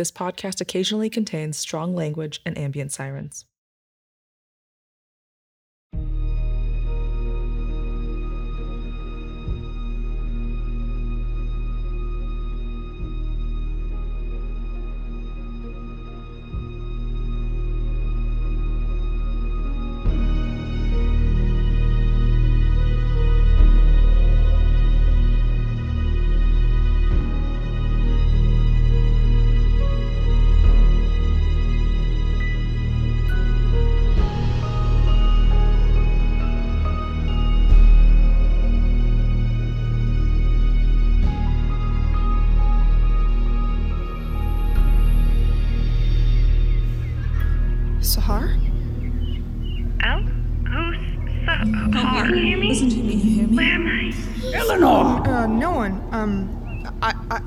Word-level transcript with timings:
this 0.00 0.10
podcast 0.10 0.62
occasionally 0.62 1.10
contains 1.10 1.58
strong 1.58 1.94
language 1.94 2.40
and 2.46 2.56
ambient 2.56 2.90
sirens. 2.90 3.44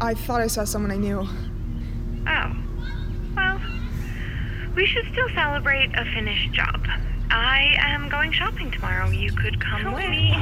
I, 0.03 0.08
I, 0.08 0.09
I 0.12 0.14
thought 0.14 0.41
I 0.41 0.47
saw 0.47 0.64
someone 0.66 0.91
I 0.91 0.97
knew. 0.97 1.28
Oh. 2.28 2.56
Well, 3.36 3.62
we 4.75 4.86
should 4.86 5.06
still 5.12 5.30
celebrate 5.30 5.91
a 5.96 6.06
finished 6.14 6.52
job. 6.53 6.86
I 7.31 7.75
am 7.80 8.09
going 8.09 8.31
shopping 8.31 8.69
tomorrow. 8.72 9.09
You 9.09 9.31
could 9.31 9.59
come 9.59 9.94
with 9.94 10.09
me. 10.09 10.36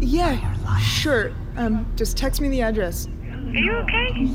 Yeah, 0.00 0.78
sure. 0.78 1.32
Um, 1.56 1.86
just 1.96 2.16
text 2.16 2.40
me 2.40 2.48
the 2.48 2.62
address. 2.62 3.06
Are 3.06 3.56
you 3.56 3.72
okay? 3.72 4.28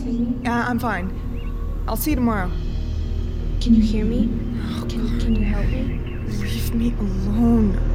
Uh, 0.45 0.51
I'm 0.51 0.79
fine. 0.79 1.11
I'll 1.87 1.97
see 1.97 2.11
you 2.11 2.15
tomorrow. 2.15 2.49
Can 3.59 3.75
you 3.75 3.81
hear 3.81 4.05
me? 4.05 4.27
Can, 4.87 5.19
can 5.19 5.35
you 5.35 5.43
help 5.45 5.65
me? 5.65 5.99
Leave 6.27 6.73
me 6.73 6.93
alone. 6.99 7.86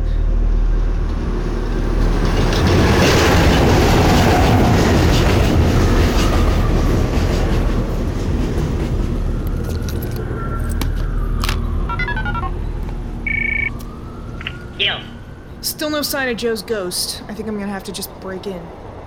Still 15.63 15.91
no 15.91 16.03
sign 16.03 16.29
of 16.29 16.37
Joe's 16.37 16.63
ghost. 16.63 17.23
I 17.29 17.35
think 17.35 17.49
I'm 17.49 17.57
gonna 17.57 17.71
have 17.71 17.85
to 17.85 17.93
just 17.93 18.11
break 18.21 18.47
in. 18.47 18.61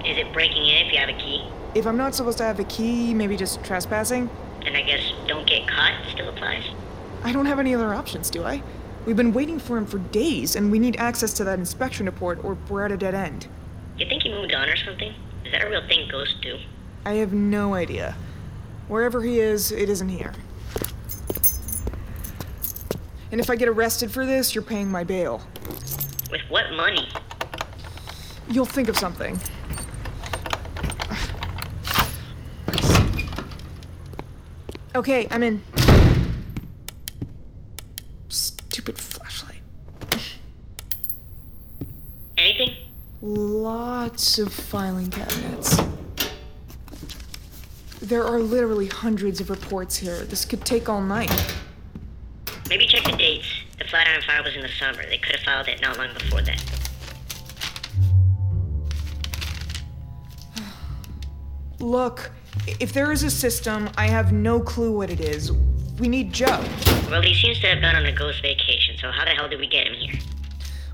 is 0.06 0.18
it 0.18 0.31
breaking 0.31 0.66
in 0.66 0.86
if 0.86 0.94
you 0.94 1.00
have 1.00 1.09
a 1.09 1.13
key? 1.13 1.47
If 1.74 1.86
I'm 1.86 1.97
not 1.97 2.16
supposed 2.16 2.38
to 2.38 2.46
have 2.46 2.59
a 2.59 2.63
key, 2.63 3.13
maybe 3.13 3.36
just 3.36 3.63
trespassing? 3.63 4.30
And 4.66 4.78
I 4.78 4.81
guess 4.81 5.02
don't 5.28 5.46
get 5.46 5.68
caught 5.68 5.94
still 6.12 6.30
applies? 6.30 6.64
I 7.24 7.34
don't 7.34 7.46
have 7.46 7.59
any 7.59 7.75
other 7.75 7.94
options, 7.94 8.30
do 8.30 8.44
I? 8.44 8.64
We've 9.06 9.18
been 9.18 9.34
waiting 9.34 9.59
for 9.59 9.78
him 9.78 9.85
for 9.85 9.97
days, 9.97 10.56
and 10.56 10.72
we 10.72 10.80
need 10.80 10.96
access 10.96 11.34
to 11.34 11.44
that 11.44 11.59
inspection 11.59 12.06
report, 12.06 12.44
or 12.44 12.58
we're 12.69 12.85
at 12.85 12.91
a 12.91 12.97
dead 12.97 13.14
end. 13.14 13.47
You 13.97 14.08
think 14.08 14.24
he 14.24 14.30
moved 14.30 14.53
on 14.53 14.69
or 14.69 14.78
something? 14.78 15.14
Is 15.44 15.52
that 15.52 15.64
a 15.64 15.69
real 15.69 15.85
thing 15.88 16.08
ghosts 16.09 16.35
do? 16.41 16.58
I 17.06 17.14
have 17.16 17.34
no 17.34 17.74
idea. 17.74 18.16
Wherever 18.88 19.22
he 19.22 19.40
is, 19.40 19.72
it 19.72 19.90
isn't 19.90 20.09
here. 20.09 20.34
And 23.31 23.41
if 23.41 23.50
I 23.50 23.56
get 23.56 23.68
arrested 23.68 24.12
for 24.12 24.25
this, 24.25 24.56
you're 24.56 24.64
paying 24.64 24.90
my 24.90 25.03
bail. 25.03 25.41
With 26.31 26.41
what 26.50 26.72
money? 26.74 27.08
You'll 28.50 28.66
think 28.66 28.90
of 28.90 28.97
something. 28.97 29.40
Okay, 34.96 35.28
I'm 35.30 35.44
in. 35.44 35.62
Stupid 38.30 38.97
flashlight. 38.97 39.62
Anything? 42.38 42.75
Lots 43.22 44.40
of 44.40 44.53
filing 44.53 45.09
cabinets. 45.09 45.78
There 48.02 48.24
are 48.24 48.40
literally 48.40 48.88
hundreds 48.88 49.41
of 49.41 49.50
reports 49.50 49.97
here. 49.97 50.24
This 50.25 50.46
could 50.46 50.64
take 50.64 50.88
all 50.88 51.02
night. 51.02 51.32
Maybe 52.70 52.85
check 52.88 53.03
the 53.03 53.17
dates. 53.17 53.54
Flatiron 53.96 54.22
fire 54.24 54.44
was 54.44 54.53
in 54.53 54.62
the 54.62 54.68
summer. 54.68 55.06
They 55.08 55.18
could 55.18 55.38
have 55.38 55.46
filed 55.46 55.70
it 55.70 55.80
not 55.80 55.97
long 55.97 56.14
before 56.14 56.42
that. 56.42 56.62
Look, 61.80 62.30
if 62.82 62.92
there 62.92 63.14
is 63.14 63.24
a 63.24 63.32
system, 63.32 63.90
I 63.96 64.08
have 64.08 64.34
no 64.34 64.59
clue 64.59 64.92
what 64.92 65.09
it 65.09 65.22
is. 65.22 65.53
We 65.97 66.09
need 66.09 66.34
Joe. 66.34 66.62
Well, 67.09 67.22
he 67.22 67.34
seems 67.34 67.62
to 67.62 67.68
have 67.68 67.82
gone 67.82 67.96
on 67.96 68.06
a 68.06 68.12
ghost 68.12 68.42
vacation, 68.42 68.97
so 68.97 69.12
how 69.12 69.24
the 69.24 69.32
hell 69.32 69.47
did 69.47 69.62
we 69.62 69.68
get 69.68 69.88
him 69.88 69.94
here? 69.94 70.20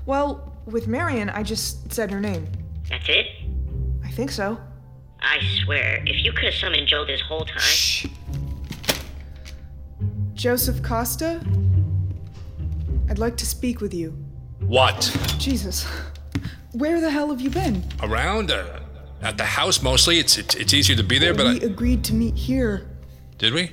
Well, 0.06 0.54
with 0.66 0.86
Marion, 0.86 1.28
I 1.28 1.42
just 1.42 1.92
said 1.92 2.08
her 2.12 2.20
name. 2.20 2.46
That's 2.88 3.08
it? 3.08 3.26
I 4.04 4.12
think 4.12 4.30
so. 4.30 4.60
I 5.20 5.40
swear, 5.64 6.04
if 6.06 6.24
you 6.24 6.30
could 6.30 6.44
have 6.44 6.54
summoned 6.54 6.86
Joe 6.86 7.04
this 7.04 7.20
whole 7.22 7.46
time. 7.46 7.58
Shh. 7.58 8.06
Joseph 10.34 10.84
Costa? 10.84 11.40
I'd 13.12 13.18
like 13.18 13.36
to 13.36 13.46
speak 13.46 13.82
with 13.82 13.92
you. 13.92 14.16
What? 14.60 15.14
Jesus. 15.38 15.86
Where 16.72 16.98
the 16.98 17.10
hell 17.10 17.28
have 17.28 17.42
you 17.42 17.50
been? 17.50 17.84
Around? 18.02 18.50
Uh, 18.50 18.80
at 19.20 19.36
the 19.36 19.44
house 19.44 19.82
mostly. 19.82 20.18
It's, 20.18 20.38
it's 20.38 20.54
it's 20.54 20.72
easier 20.72 20.96
to 20.96 21.02
be 21.02 21.18
there, 21.18 21.34
but 21.34 21.44
we 21.44 21.60
I, 21.60 21.64
agreed 21.64 22.04
to 22.04 22.14
meet 22.14 22.34
here. 22.34 22.88
did 23.36 23.52
we? 23.52 23.66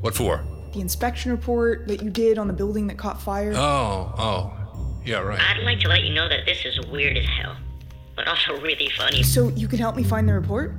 What 0.00 0.14
for? 0.14 0.42
The 0.72 0.80
inspection 0.80 1.30
report 1.32 1.86
that 1.88 2.02
you 2.02 2.08
did 2.08 2.38
on 2.38 2.46
the 2.46 2.54
building 2.54 2.86
that 2.86 2.96
caught 2.96 3.20
fire. 3.20 3.52
Oh, 3.54 4.14
oh. 4.16 5.00
Yeah, 5.04 5.18
right. 5.18 5.38
I'd 5.38 5.64
like 5.64 5.80
to 5.80 5.88
let 5.88 6.04
you 6.04 6.14
know 6.14 6.26
that 6.26 6.46
this 6.46 6.64
is 6.64 6.80
weird 6.86 7.18
as 7.18 7.26
hell, 7.26 7.58
but 8.16 8.26
also 8.26 8.58
really 8.62 8.88
funny. 8.96 9.22
So 9.22 9.48
you 9.48 9.68
can 9.68 9.78
help 9.78 9.96
me 9.96 10.02
find 10.02 10.26
the 10.26 10.32
report? 10.32 10.76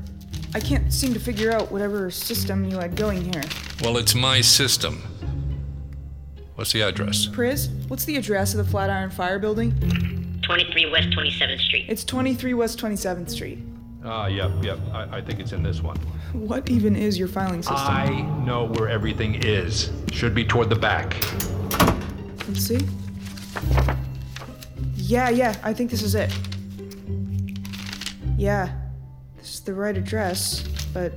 I 0.55 0.59
can't 0.59 0.91
seem 0.91 1.13
to 1.13 1.19
figure 1.19 1.51
out 1.51 1.71
whatever 1.71 2.09
system 2.09 2.65
you 2.65 2.79
had 2.79 2.95
going 2.95 3.31
here. 3.31 3.44
Well, 3.83 3.97
it's 3.97 4.15
my 4.15 4.41
system. 4.41 5.03
What's 6.59 6.73
the 6.73 6.81
address? 6.81 7.25
Priz, 7.25 7.69
what's 7.88 8.03
the 8.03 8.17
address 8.17 8.53
of 8.53 8.57
the 8.57 8.69
Flatiron 8.69 9.09
Fire 9.11 9.39
Building? 9.39 9.71
23 10.44 10.91
West 10.91 11.07
27th 11.11 11.61
Street. 11.61 11.85
It's 11.88 12.03
23 12.03 12.53
West 12.53 12.77
27th 12.77 13.29
Street. 13.29 13.59
Ah, 14.03 14.27
yep, 14.27 14.51
yep. 14.61 14.77
I, 14.91 15.19
I 15.19 15.21
think 15.21 15.39
it's 15.39 15.53
in 15.53 15.63
this 15.63 15.81
one. 15.81 15.95
What 16.33 16.69
even 16.69 16.97
is 16.97 17.17
your 17.17 17.29
filing 17.29 17.61
system? 17.61 17.77
I 17.79 18.23
know 18.45 18.65
where 18.65 18.89
everything 18.89 19.35
is. 19.35 19.89
Should 20.11 20.35
be 20.35 20.44
toward 20.44 20.69
the 20.69 20.75
back. 20.75 21.15
Let's 22.45 22.59
see. 22.59 22.85
Yeah, 24.95 25.29
yeah, 25.29 25.55
I 25.63 25.73
think 25.73 25.89
this 25.89 26.01
is 26.01 26.13
it. 26.13 26.38
Yeah, 28.35 28.77
this 29.38 29.53
is 29.53 29.59
the 29.62 29.73
right 29.73 29.95
address, 29.95 30.67
but. 30.94 31.13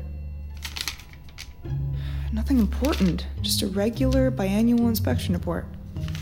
Nothing 2.42 2.58
important. 2.58 3.28
Just 3.40 3.62
a 3.62 3.68
regular 3.68 4.28
biannual 4.28 4.88
inspection 4.88 5.32
report. 5.32 5.64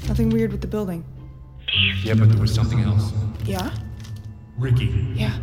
Nothing 0.06 0.28
weird 0.28 0.52
with 0.52 0.61
the 0.61 0.67
building. 0.67 1.02
Yeah, 2.02 2.12
but 2.12 2.28
there 2.28 2.38
was 2.38 2.55
something 2.55 2.78
else. 2.81 3.11
Yeah? 3.46 3.75
Ricky. 4.58 4.94
Yeah. 5.14 5.34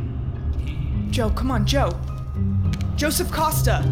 Joe, 1.09 1.31
come 1.31 1.49
on, 1.49 1.65
Joe. 1.65 1.99
Joseph 2.95 3.31
Costa! 3.31 3.83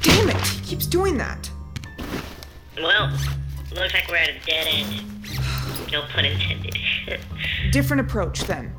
Damn 0.00 0.30
it! 0.30 0.40
He 0.46 0.60
keeps 0.62 0.86
doing 0.86 1.18
that. 1.18 1.50
Well, 2.78 3.10
looks 3.74 3.92
like 3.92 4.08
we're 4.08 4.16
at 4.16 4.30
a 4.30 4.40
dead 4.46 4.66
end. 4.68 5.02
No 5.92 6.00
pun 6.08 6.24
intended. 6.24 6.78
Different 7.72 8.00
approach 8.00 8.44
then. 8.44 8.74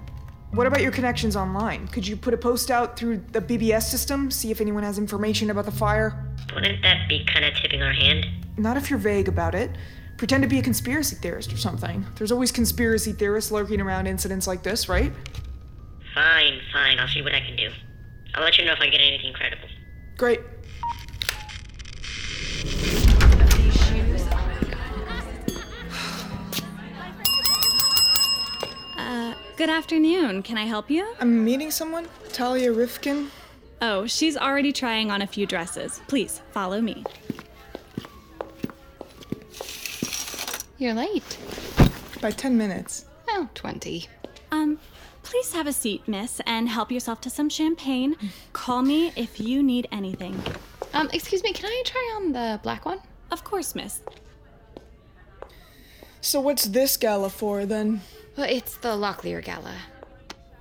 What 0.57 0.65
about 0.65 0.81
your 0.81 0.91
connections 0.91 1.35
online? 1.35 1.87
Could 1.89 2.07
you 2.07 2.17
put 2.17 2.33
a 2.33 2.37
post 2.37 2.71
out 2.71 2.97
through 2.97 3.21
the 3.31 3.39
BBS 3.39 3.83
system, 3.83 4.31
see 4.31 4.49
if 4.49 4.59
anyone 4.59 4.81
has 4.81 4.97
information 4.97 5.51
about 5.51 5.65
the 5.65 5.71
fire? 5.71 6.25
Wouldn't 6.55 6.81
that 6.81 7.07
be 7.07 7.23
kind 7.25 7.45
of 7.45 7.53
tipping 7.53 7.83
our 7.83 7.93
hand? 7.93 8.25
Not 8.57 8.75
if 8.75 8.89
you're 8.89 8.97
vague 8.97 9.27
about 9.27 9.53
it. 9.53 9.69
Pretend 10.17 10.41
to 10.41 10.49
be 10.49 10.57
a 10.57 10.63
conspiracy 10.63 11.15
theorist 11.15 11.53
or 11.53 11.57
something. 11.57 12.03
There's 12.15 12.31
always 12.31 12.51
conspiracy 12.51 13.11
theorists 13.11 13.51
lurking 13.51 13.79
around 13.79 14.07
incidents 14.07 14.47
like 14.47 14.63
this, 14.63 14.89
right? 14.89 15.13
Fine, 16.15 16.59
fine. 16.73 16.97
I'll 16.97 17.07
see 17.07 17.21
what 17.21 17.35
I 17.35 17.41
can 17.41 17.55
do. 17.55 17.69
I'll 18.33 18.43
let 18.43 18.57
you 18.57 18.65
know 18.65 18.73
if 18.73 18.79
I 18.79 18.89
get 18.89 18.99
anything 18.99 19.33
credible. 19.33 19.69
Great. 20.17 20.39
Uh, 28.97 29.35
good 29.57 29.69
afternoon. 29.71 30.43
Can 30.43 30.55
I 30.55 30.65
help 30.65 30.91
you? 30.91 31.15
I'm 31.19 31.43
meeting 31.43 31.71
someone, 31.71 32.07
Talia 32.31 32.71
Rifkin. 32.71 33.31
Oh, 33.81 34.05
she's 34.05 34.37
already 34.37 34.71
trying 34.71 35.09
on 35.09 35.23
a 35.23 35.27
few 35.27 35.47
dresses. 35.47 35.99
Please, 36.07 36.41
follow 36.51 36.79
me. 36.79 37.03
You're 40.77 40.93
late. 40.93 41.37
By 42.21 42.29
10 42.29 42.55
minutes. 42.55 43.05
Oh, 43.29 43.49
20. 43.55 44.07
Um, 44.51 44.77
please 45.23 45.51
have 45.53 45.65
a 45.65 45.73
seat, 45.73 46.07
miss, 46.07 46.39
and 46.45 46.69
help 46.69 46.91
yourself 46.91 47.19
to 47.21 47.29
some 47.31 47.49
champagne. 47.49 48.15
Call 48.53 48.83
me 48.83 49.11
if 49.15 49.39
you 49.39 49.63
need 49.63 49.87
anything. 49.91 50.39
Um, 50.93 51.09
excuse 51.13 51.41
me, 51.43 51.51
can 51.51 51.65
I 51.65 51.81
try 51.83 52.13
on 52.17 52.31
the 52.31 52.59
black 52.61 52.85
one? 52.85 52.99
Of 53.31 53.43
course, 53.43 53.73
miss. 53.73 54.01
So, 56.21 56.39
what's 56.41 56.65
this 56.65 56.95
gala 56.95 57.31
for 57.31 57.65
then? 57.65 58.01
Well, 58.37 58.47
it's 58.47 58.77
the 58.77 58.89
Locklear 58.89 59.43
Gala. 59.43 59.75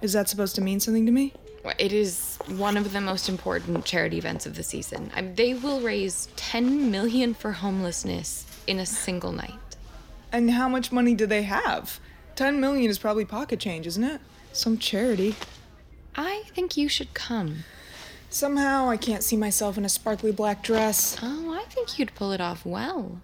Is 0.00 0.14
that 0.14 0.30
supposed 0.30 0.54
to 0.54 0.62
mean 0.62 0.80
something 0.80 1.04
to 1.04 1.12
me? 1.12 1.34
Well, 1.62 1.74
It 1.78 1.92
is 1.92 2.38
one 2.56 2.78
of 2.78 2.92
the 2.94 3.02
most 3.02 3.28
important 3.28 3.84
charity 3.84 4.16
events 4.16 4.46
of 4.46 4.56
the 4.56 4.62
season. 4.62 5.10
I 5.14 5.20
they 5.20 5.52
will 5.52 5.80
raise 5.80 6.28
10 6.36 6.90
million 6.90 7.34
for 7.34 7.52
homelessness 7.52 8.46
in 8.66 8.78
a 8.78 8.86
single 8.86 9.32
night. 9.32 9.76
And 10.32 10.50
how 10.50 10.68
much 10.70 10.90
money 10.90 11.14
do 11.14 11.26
they 11.26 11.42
have? 11.42 12.00
10 12.36 12.60
million 12.60 12.88
is 12.88 12.98
probably 12.98 13.26
pocket 13.26 13.60
change, 13.60 13.86
isn't 13.86 14.04
it? 14.04 14.20
Some 14.52 14.78
charity. 14.78 15.34
I 16.14 16.44
think 16.54 16.78
you 16.78 16.88
should 16.88 17.12
come. 17.12 17.64
Somehow 18.30 18.88
I 18.88 18.96
can't 18.96 19.22
see 19.22 19.36
myself 19.36 19.76
in 19.76 19.84
a 19.84 19.88
sparkly 19.90 20.32
black 20.32 20.62
dress. 20.62 21.18
Oh, 21.22 21.52
I 21.52 21.64
think 21.64 21.98
you'd 21.98 22.14
pull 22.14 22.32
it 22.32 22.40
off 22.40 22.64
well. 22.64 23.20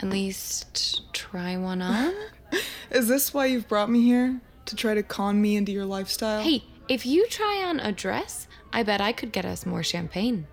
At 0.00 0.10
least 0.10 1.10
try 1.14 1.56
one 1.56 1.80
on. 1.80 2.12
Is 2.90 3.08
this 3.08 3.32
why 3.34 3.46
you've 3.46 3.68
brought 3.68 3.90
me 3.90 4.02
here? 4.02 4.40
To 4.66 4.76
try 4.76 4.94
to 4.94 5.02
con 5.02 5.40
me 5.42 5.56
into 5.56 5.72
your 5.72 5.84
lifestyle? 5.84 6.42
hey, 6.42 6.64
if 6.88 7.04
you 7.04 7.26
try 7.28 7.62
on 7.66 7.80
a 7.80 7.92
dress, 7.92 8.46
I 8.72 8.82
bet 8.82 9.00
I 9.00 9.12
could 9.12 9.32
get 9.32 9.44
us 9.44 9.66
more 9.66 9.82
champagne. 9.82 10.46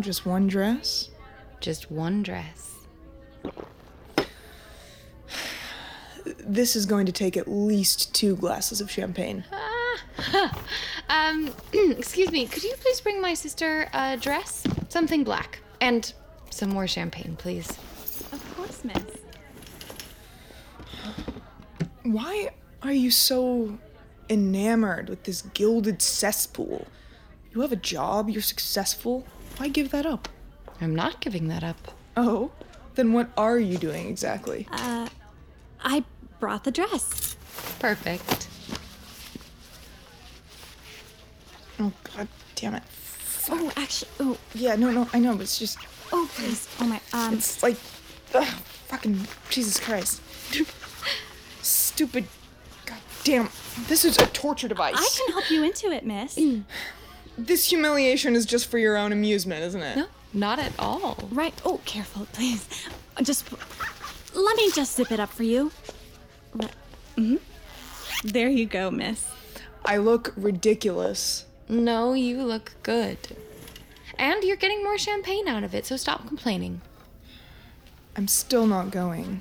Just 0.00 0.26
one 0.26 0.48
dress? 0.48 1.10
Just 1.60 1.90
one 1.90 2.22
dress. 2.22 2.70
This 6.44 6.76
is 6.76 6.86
going 6.86 7.06
to 7.06 7.12
take 7.12 7.36
at 7.36 7.48
least 7.48 8.14
two 8.14 8.36
glasses 8.36 8.80
of 8.80 8.90
champagne. 8.90 9.44
um, 11.08 11.50
excuse 11.72 12.30
me, 12.30 12.46
could 12.46 12.62
you 12.62 12.74
please 12.80 13.00
bring 13.00 13.20
my 13.20 13.34
sister 13.34 13.88
a 13.92 14.16
dress? 14.16 14.64
Something 14.88 15.24
black. 15.24 15.60
And 15.80 16.12
some 16.50 16.70
more 16.70 16.86
champagne, 16.86 17.36
please. 17.36 17.70
Of 18.32 18.54
course, 18.56 18.84
miss. 18.84 19.02
Why 22.12 22.50
are 22.82 22.92
you 22.92 23.10
so 23.10 23.78
enamored 24.28 25.08
with 25.08 25.22
this 25.24 25.40
gilded 25.54 26.02
cesspool? 26.02 26.86
You 27.54 27.62
have 27.62 27.72
a 27.72 27.76
job, 27.76 28.28
you're 28.28 28.42
successful. 28.42 29.26
Why 29.56 29.68
give 29.68 29.90
that 29.92 30.04
up? 30.04 30.28
I'm 30.78 30.94
not 30.94 31.20
giving 31.20 31.48
that 31.48 31.64
up. 31.64 31.92
Oh? 32.14 32.50
Then 32.96 33.14
what 33.14 33.30
are 33.38 33.58
you 33.58 33.78
doing 33.78 34.08
exactly? 34.08 34.68
Uh, 34.70 35.08
I 35.82 36.04
brought 36.38 36.64
the 36.64 36.70
dress. 36.70 37.34
Perfect. 37.78 38.46
Oh, 41.80 41.92
god 42.14 42.28
damn 42.56 42.74
it. 42.74 42.82
Oh, 43.48 43.72
actually, 43.76 44.10
oh, 44.20 44.36
Yeah, 44.54 44.76
no, 44.76 44.90
no, 44.90 45.08
I 45.14 45.18
know, 45.18 45.32
but 45.32 45.42
it's 45.44 45.58
just. 45.58 45.78
oh, 46.12 46.28
please. 46.34 46.68
Oh 46.78 46.84
my, 46.84 47.00
um, 47.14 47.34
It's 47.34 47.62
like. 47.62 47.76
Ugh, 48.34 48.44
fucking. 48.88 49.18
Jesus 49.48 49.80
Christ. 49.80 50.20
Stupid. 52.02 52.24
God 52.84 52.98
damn. 53.22 53.48
This 53.86 54.04
is 54.04 54.18
a 54.18 54.26
torture 54.26 54.66
device. 54.66 54.96
I 54.96 55.08
can 55.16 55.32
help 55.34 55.48
you 55.52 55.62
into 55.62 55.92
it, 55.92 56.04
miss. 56.04 56.36
This 57.38 57.70
humiliation 57.70 58.34
is 58.34 58.44
just 58.44 58.66
for 58.66 58.76
your 58.76 58.96
own 58.96 59.12
amusement, 59.12 59.62
isn't 59.62 59.80
it? 59.80 59.96
No, 59.98 60.06
not 60.34 60.58
at 60.58 60.72
all. 60.80 61.28
Right. 61.30 61.54
Oh, 61.64 61.80
careful, 61.84 62.26
please. 62.32 62.66
Just 63.22 63.46
let 64.34 64.56
me 64.56 64.72
just 64.72 64.96
zip 64.96 65.12
it 65.12 65.20
up 65.20 65.28
for 65.28 65.44
you. 65.44 65.70
Mm-hmm. 67.16 67.36
There 68.24 68.48
you 68.48 68.66
go, 68.66 68.90
miss. 68.90 69.24
I 69.84 69.98
look 69.98 70.32
ridiculous. 70.36 71.44
No, 71.68 72.14
you 72.14 72.42
look 72.42 72.72
good. 72.82 73.16
And 74.18 74.42
you're 74.42 74.56
getting 74.56 74.82
more 74.82 74.98
champagne 74.98 75.46
out 75.46 75.62
of 75.62 75.72
it, 75.72 75.86
so 75.86 75.96
stop 75.96 76.26
complaining. 76.26 76.80
I'm 78.16 78.26
still 78.26 78.66
not 78.66 78.90
going. 78.90 79.40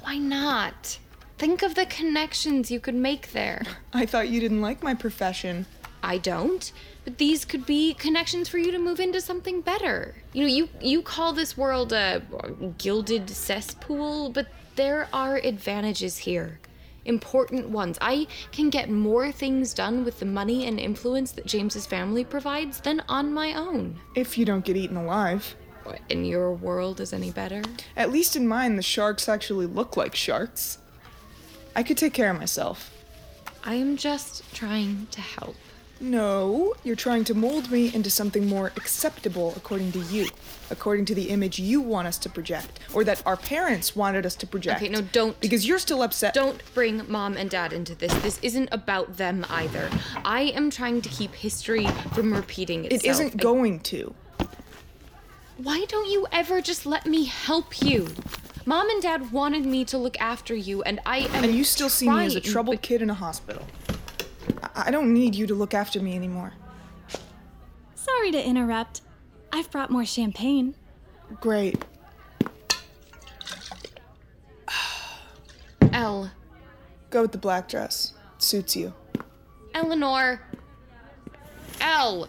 Why 0.00 0.18
not? 0.18 0.98
Think 1.38 1.62
of 1.62 1.74
the 1.74 1.84
connections 1.84 2.70
you 2.70 2.80
could 2.80 2.94
make 2.94 3.32
there. 3.32 3.62
I 3.92 4.06
thought 4.06 4.30
you 4.30 4.40
didn't 4.40 4.62
like 4.62 4.82
my 4.82 4.94
profession. 4.94 5.66
I 6.02 6.18
don't, 6.18 6.72
but 7.04 7.18
these 7.18 7.44
could 7.44 7.66
be 7.66 7.92
connections 7.92 8.48
for 8.48 8.58
you 8.58 8.70
to 8.70 8.78
move 8.78 9.00
into 9.00 9.20
something 9.20 9.60
better. 9.60 10.14
You 10.32 10.42
know, 10.42 10.48
you 10.48 10.68
you 10.80 11.02
call 11.02 11.32
this 11.32 11.56
world 11.56 11.92
a 11.92 12.22
gilded 12.78 13.28
cesspool, 13.28 14.30
but 14.30 14.46
there 14.76 15.08
are 15.12 15.36
advantages 15.36 16.18
here. 16.18 16.60
Important 17.04 17.68
ones. 17.68 17.98
I 18.00 18.28
can 18.50 18.70
get 18.70 18.88
more 18.88 19.30
things 19.30 19.74
done 19.74 20.04
with 20.04 20.20
the 20.20 20.26
money 20.26 20.66
and 20.66 20.80
influence 20.80 21.32
that 21.32 21.46
James's 21.46 21.86
family 21.86 22.24
provides 22.24 22.80
than 22.80 23.02
on 23.08 23.34
my 23.34 23.54
own. 23.54 23.98
If 24.14 24.38
you 24.38 24.44
don't 24.44 24.64
get 24.64 24.76
eaten 24.76 24.96
alive. 24.96 25.54
What, 25.84 26.00
in 26.08 26.24
your 26.24 26.52
world 26.52 27.00
is 27.00 27.12
any 27.12 27.30
better? 27.30 27.62
At 27.96 28.10
least 28.10 28.36
in 28.36 28.48
mine, 28.48 28.76
the 28.76 28.82
sharks 28.82 29.28
actually 29.28 29.66
look 29.66 29.96
like 29.96 30.16
sharks. 30.16 30.78
I 31.76 31.82
could 31.82 31.98
take 31.98 32.14
care 32.14 32.30
of 32.30 32.38
myself. 32.38 32.90
I 33.62 33.74
am 33.74 33.98
just 33.98 34.42
trying 34.54 35.08
to 35.10 35.20
help. 35.20 35.56
No, 36.00 36.74
you're 36.84 36.96
trying 36.96 37.24
to 37.24 37.34
mold 37.34 37.70
me 37.70 37.94
into 37.94 38.10
something 38.10 38.46
more 38.46 38.72
acceptable 38.76 39.52
according 39.56 39.92
to 39.92 39.98
you, 39.98 40.28
according 40.70 41.04
to 41.06 41.14
the 41.14 41.28
image 41.28 41.58
you 41.58 41.82
want 41.82 42.08
us 42.08 42.16
to 42.18 42.30
project, 42.30 42.80
or 42.94 43.04
that 43.04 43.22
our 43.26 43.36
parents 43.36 43.94
wanted 43.94 44.24
us 44.24 44.34
to 44.36 44.46
project. 44.46 44.80
Okay, 44.80 44.90
no, 44.90 45.02
don't. 45.02 45.38
Because 45.40 45.66
you're 45.66 45.78
still 45.78 46.02
upset. 46.02 46.32
Don't 46.32 46.62
bring 46.74 47.02
mom 47.10 47.36
and 47.36 47.50
dad 47.50 47.74
into 47.74 47.94
this. 47.94 48.12
This 48.22 48.38
isn't 48.42 48.70
about 48.72 49.18
them 49.18 49.44
either. 49.50 49.90
I 50.24 50.52
am 50.54 50.70
trying 50.70 51.02
to 51.02 51.10
keep 51.10 51.34
history 51.34 51.86
from 52.14 52.32
repeating 52.32 52.86
itself. 52.86 53.04
It 53.04 53.08
isn't 53.08 53.36
going 53.36 53.80
to. 53.80 54.14
Why 55.58 55.84
don't 55.88 56.10
you 56.10 56.26
ever 56.32 56.60
just 56.60 56.84
let 56.84 57.06
me 57.06 57.24
help 57.24 57.82
you? 57.82 58.08
Mom 58.68 58.90
and 58.90 59.00
Dad 59.00 59.30
wanted 59.30 59.64
me 59.64 59.84
to 59.84 59.96
look 59.96 60.20
after 60.20 60.54
you, 60.54 60.82
and 60.82 60.98
I 61.06 61.18
am. 61.18 61.44
And 61.44 61.54
you 61.54 61.62
still 61.62 61.88
see 61.88 62.08
me 62.10 62.26
as 62.26 62.34
a 62.34 62.40
troubled 62.40 62.78
but- 62.78 62.82
kid 62.82 63.00
in 63.00 63.08
a 63.10 63.14
hospital. 63.14 63.64
I-, 64.62 64.86
I 64.86 64.90
don't 64.90 65.14
need 65.14 65.36
you 65.36 65.46
to 65.46 65.54
look 65.54 65.72
after 65.72 66.02
me 66.02 66.16
anymore. 66.16 66.52
Sorry 67.94 68.32
to 68.32 68.44
interrupt. 68.44 69.02
I've 69.52 69.70
brought 69.70 69.90
more 69.90 70.04
champagne. 70.04 70.74
Great. 71.40 71.84
Elle. 75.92 76.30
Go 77.10 77.22
with 77.22 77.32
the 77.32 77.38
black 77.38 77.68
dress. 77.68 78.14
It 78.36 78.42
suits 78.42 78.74
you. 78.74 78.92
Eleanor. 79.74 80.40
Elle. 81.80 82.28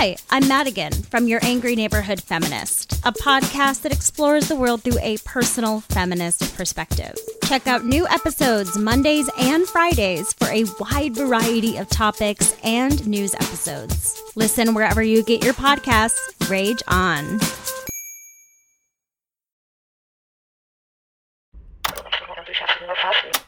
Hi, 0.00 0.14
I'm 0.30 0.46
Madigan 0.46 0.92
from 0.92 1.26
Your 1.26 1.40
Angry 1.42 1.74
Neighborhood 1.74 2.22
Feminist, 2.22 3.00
a 3.04 3.10
podcast 3.10 3.82
that 3.82 3.90
explores 3.90 4.46
the 4.46 4.54
world 4.54 4.82
through 4.82 5.00
a 5.00 5.18
personal 5.24 5.80
feminist 5.80 6.56
perspective. 6.56 7.16
Check 7.46 7.66
out 7.66 7.84
new 7.84 8.06
episodes 8.06 8.78
Mondays 8.78 9.28
and 9.40 9.66
Fridays 9.66 10.32
for 10.34 10.46
a 10.46 10.66
wide 10.78 11.16
variety 11.16 11.78
of 11.78 11.88
topics 11.88 12.56
and 12.62 13.04
news 13.08 13.34
episodes. 13.34 14.22
Listen 14.36 14.72
wherever 14.72 15.02
you 15.02 15.24
get 15.24 15.42
your 15.42 15.54
podcasts. 15.54 16.48
Rage 16.48 16.80
on. 16.86 17.40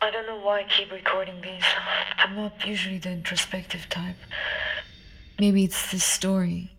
I 0.02 0.10
don't 0.10 0.26
know 0.26 0.40
why 0.40 0.62
I 0.62 0.64
keep 0.64 0.90
recording 0.90 1.40
these. 1.42 1.62
I'm 2.18 2.34
not 2.34 2.66
usually 2.66 2.98
the 2.98 3.12
introspective 3.12 3.88
type. 3.88 4.16
Maybe 5.40 5.64
it's 5.64 5.90
this 5.90 6.04
story. 6.04 6.70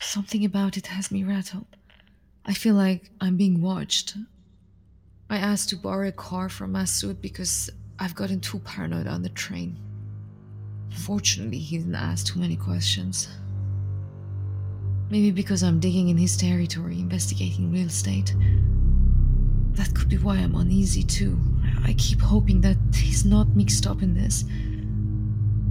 Something 0.00 0.44
about 0.44 0.76
it 0.76 0.88
has 0.88 1.12
me 1.12 1.22
rattled. 1.22 1.76
I 2.44 2.54
feel 2.54 2.74
like 2.74 3.08
I'm 3.20 3.36
being 3.36 3.62
watched. 3.62 4.16
I 5.30 5.36
asked 5.36 5.68
to 5.68 5.76
borrow 5.76 6.08
a 6.08 6.12
car 6.12 6.48
from 6.48 6.72
Masood 6.72 7.20
because 7.20 7.70
I've 8.00 8.16
gotten 8.16 8.40
too 8.40 8.58
paranoid 8.58 9.06
on 9.06 9.22
the 9.22 9.28
train. 9.28 9.78
Fortunately, 11.06 11.58
he 11.58 11.78
didn't 11.78 11.94
ask 11.94 12.26
too 12.26 12.40
many 12.40 12.56
questions. 12.56 13.28
Maybe 15.08 15.30
because 15.30 15.62
I'm 15.62 15.78
digging 15.78 16.08
in 16.08 16.18
his 16.18 16.36
territory, 16.36 16.98
investigating 16.98 17.70
real 17.70 17.86
estate. 17.86 18.34
That 19.74 19.94
could 19.94 20.08
be 20.08 20.18
why 20.18 20.38
I'm 20.38 20.56
uneasy 20.56 21.04
too. 21.04 21.38
I 21.84 21.92
keep 21.92 22.20
hoping 22.20 22.60
that 22.62 22.76
he's 22.92 23.24
not 23.24 23.54
mixed 23.54 23.86
up 23.86 24.02
in 24.02 24.14
this. 24.14 24.44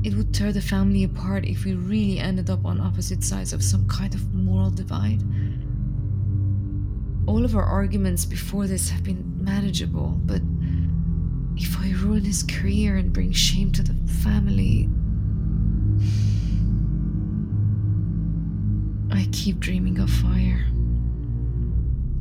It 0.01 0.13
would 0.13 0.33
tear 0.33 0.53
the 0.53 0.61
family 0.61 1.03
apart 1.03 1.45
if 1.45 1.65
we 1.65 1.73
really 1.73 2.19
ended 2.19 2.49
up 2.49 2.65
on 2.65 2.79
opposite 2.79 3.23
sides 3.23 3.51
of 3.51 3.61
some 3.61 3.87
kind 3.87 4.15
of 4.15 4.33
moral 4.33 4.71
divide. 4.71 5.21
All 7.27 7.43
of 7.43 7.55
our 7.55 7.63
arguments 7.63 8.25
before 8.25 8.65
this 8.65 8.89
have 8.89 9.03
been 9.03 9.43
manageable, 9.43 10.19
but 10.25 10.41
if 11.57 11.77
I 11.77 11.91
ruin 12.01 12.23
his 12.23 12.43
career 12.43 12.95
and 12.95 13.11
bring 13.11 13.33
shame 13.33 13.71
to 13.73 13.83
the 13.83 13.93
family. 14.23 14.89
I 19.11 19.27
keep 19.33 19.59
dreaming 19.59 19.99
of 19.99 20.09
fire. 20.09 20.65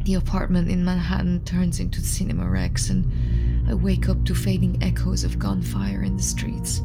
The 0.05 0.15
apartment 0.15 0.69
in 0.69 0.85
Manhattan 0.85 1.45
turns 1.45 1.79
into 1.79 2.01
Cinema 2.01 2.49
Rex, 2.49 2.91
and 2.91 3.69
I 3.69 3.75
wake 3.75 4.09
up 4.09 4.25
to 4.25 4.35
fading 4.35 4.83
echoes 4.83 5.23
of 5.23 5.39
gunfire 5.39 6.03
in 6.03 6.17
the 6.17 6.23
streets. 6.23 6.83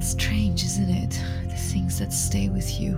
Strange, 0.00 0.64
isn't 0.64 0.90
it? 0.90 1.20
The 1.48 1.56
things 1.56 1.98
that 1.98 2.12
stay 2.12 2.48
with 2.48 2.80
you. 2.80 2.96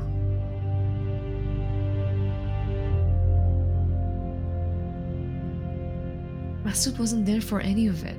Masood 6.64 6.98
wasn't 6.98 7.26
there 7.26 7.40
for 7.40 7.60
any 7.60 7.86
of 7.86 8.04
it. 8.04 8.16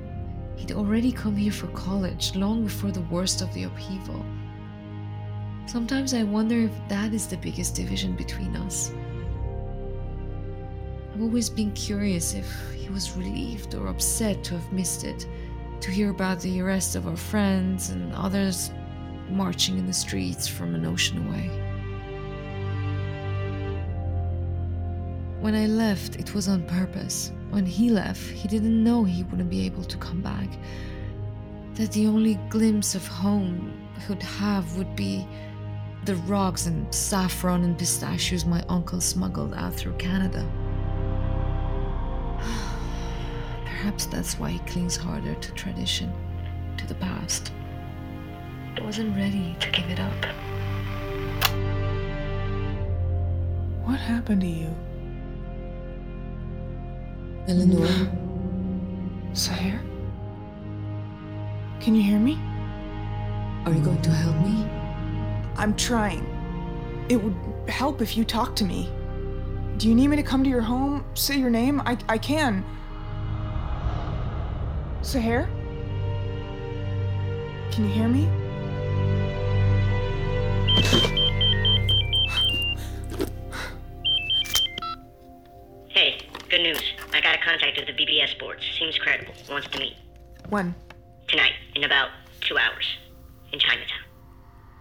He'd 0.56 0.72
already 0.72 1.10
come 1.10 1.36
here 1.36 1.52
for 1.52 1.68
college 1.68 2.34
long 2.36 2.64
before 2.64 2.90
the 2.90 3.00
worst 3.02 3.40
of 3.40 3.52
the 3.54 3.64
upheaval. 3.64 4.24
Sometimes 5.66 6.12
I 6.12 6.24
wonder 6.24 6.60
if 6.60 6.72
that 6.88 7.14
is 7.14 7.26
the 7.26 7.36
biggest 7.36 7.74
division 7.76 8.14
between 8.14 8.54
us. 8.56 8.92
I've 11.14 11.22
always 11.22 11.48
been 11.48 11.72
curious 11.72 12.34
if 12.34 12.50
he 12.74 12.88
was 12.90 13.16
relieved 13.16 13.74
or 13.74 13.86
upset 13.86 14.42
to 14.44 14.54
have 14.58 14.72
missed 14.72 15.04
it, 15.04 15.26
to 15.82 15.90
hear 15.90 16.10
about 16.10 16.40
the 16.40 16.60
arrest 16.60 16.94
of 16.94 17.08
our 17.08 17.16
friends 17.16 17.90
and 17.90 18.14
others 18.14 18.70
marching 19.28 19.78
in 19.78 19.86
the 19.86 19.92
streets 19.92 20.46
from 20.46 20.76
an 20.76 20.86
ocean 20.86 21.26
away. 21.26 21.50
When 25.40 25.56
I 25.56 25.66
left, 25.66 26.16
it 26.16 26.34
was 26.34 26.46
on 26.46 26.62
purpose. 26.62 27.32
When 27.50 27.66
he 27.66 27.90
left, 27.90 28.22
he 28.30 28.46
didn't 28.46 28.84
know 28.84 29.02
he 29.02 29.24
wouldn't 29.24 29.50
be 29.50 29.66
able 29.66 29.82
to 29.82 29.96
come 29.96 30.22
back. 30.22 30.48
That 31.74 31.90
the 31.90 32.06
only 32.06 32.36
glimpse 32.48 32.94
of 32.94 33.04
home 33.08 33.72
he'd 34.06 34.22
have 34.22 34.76
would 34.76 34.94
be 34.94 35.26
the 36.04 36.14
rugs 36.14 36.68
and 36.68 36.94
saffron 36.94 37.64
and 37.64 37.76
pistachios 37.76 38.44
my 38.44 38.62
uncle 38.68 39.00
smuggled 39.00 39.54
out 39.54 39.74
through 39.74 39.94
Canada. 39.94 40.48
Perhaps 43.82 44.06
that's 44.06 44.38
why 44.38 44.50
he 44.50 44.60
clings 44.60 44.96
harder 44.96 45.34
to 45.34 45.52
tradition, 45.54 46.12
to 46.76 46.86
the 46.86 46.94
past. 46.94 47.50
I 48.76 48.80
wasn't 48.80 49.16
ready 49.16 49.56
to 49.58 49.70
give 49.72 49.90
it 49.90 49.98
up. 49.98 50.24
What 53.84 53.98
happened 53.98 54.42
to 54.42 54.46
you? 54.46 54.72
Eleanor. 57.48 57.88
Sahir? 59.32 59.80
Can 61.80 61.96
you 61.96 62.04
hear 62.04 62.20
me? 62.20 62.38
Are 63.66 63.72
you 63.72 63.82
going 63.82 64.00
to 64.02 64.10
help 64.10 64.36
me? 64.46 64.64
I'm 65.56 65.74
trying. 65.74 66.24
It 67.08 67.16
would 67.16 67.34
help 67.68 68.00
if 68.00 68.16
you 68.16 68.24
talked 68.24 68.56
to 68.58 68.64
me. 68.64 68.88
Do 69.78 69.88
you 69.88 69.96
need 69.96 70.06
me 70.06 70.16
to 70.18 70.22
come 70.22 70.44
to 70.44 70.48
your 70.50 70.60
home? 70.60 71.04
Say 71.14 71.36
your 71.36 71.50
name? 71.50 71.80
I, 71.80 71.98
I 72.08 72.18
can. 72.18 72.64
Sahar? 75.02 75.48
Can 77.72 77.84
you 77.84 77.90
hear 77.90 78.08
me? 78.08 78.28
Hey, 85.88 86.20
good 86.48 86.62
news. 86.62 86.80
I 87.12 87.20
got 87.20 87.34
a 87.34 87.42
contact 87.42 87.78
of 87.78 87.86
the 87.86 87.92
BBS 87.92 88.38
boards. 88.38 88.62
Seems 88.78 88.96
credible. 88.98 89.34
Wants 89.50 89.66
to 89.68 89.78
meet. 89.80 89.96
When? 90.50 90.72
Tonight, 91.26 91.54
in 91.74 91.82
about 91.82 92.10
two 92.40 92.56
hours. 92.56 92.86
In 93.52 93.58
Chinatown. 93.58 93.98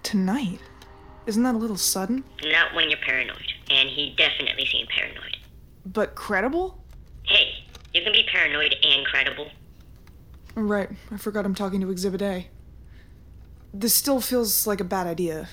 Tonight? 0.03 0.59
Isn't 1.25 1.41
that 1.43 1.55
a 1.55 1.57
little 1.57 1.77
sudden? 1.77 2.23
Not 2.43 2.75
when 2.75 2.91
you're 2.91 2.99
paranoid. 2.99 3.53
And 3.71 3.89
he 3.89 4.13
definitely 4.17 4.67
seemed 4.67 4.89
paranoid. 4.89 5.37
But 5.85 6.13
credible? 6.13 6.83
Hey, 7.23 7.65
you 7.93 8.03
can 8.03 8.13
be 8.13 8.23
paranoid 8.31 8.75
and 8.83 9.05
credible. 9.05 9.49
Right, 10.55 10.89
I 11.12 11.17
forgot 11.17 11.46
I'm 11.46 11.55
talking 11.55 11.79
to 11.81 11.89
Exhibit 11.91 12.22
A. 12.22 12.48
This 13.74 13.93
still 13.93 14.20
feels 14.20 14.67
like 14.67 14.81
a 14.81 14.84
bad 14.84 15.08
idea. 15.08 15.48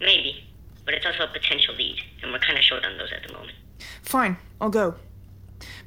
Maybe. 0.00 0.48
But 0.84 0.94
it's 0.94 1.04
also 1.06 1.24
a 1.24 1.28
potential 1.32 1.74
lead, 1.74 1.98
and 2.22 2.30
we're 2.32 2.38
kind 2.38 2.56
of 2.58 2.64
short 2.64 2.84
on 2.84 2.96
those 2.98 3.10
at 3.12 3.26
the 3.26 3.32
moment. 3.32 3.56
Fine, 4.02 4.36
I'll 4.60 4.70
go. 4.70 4.94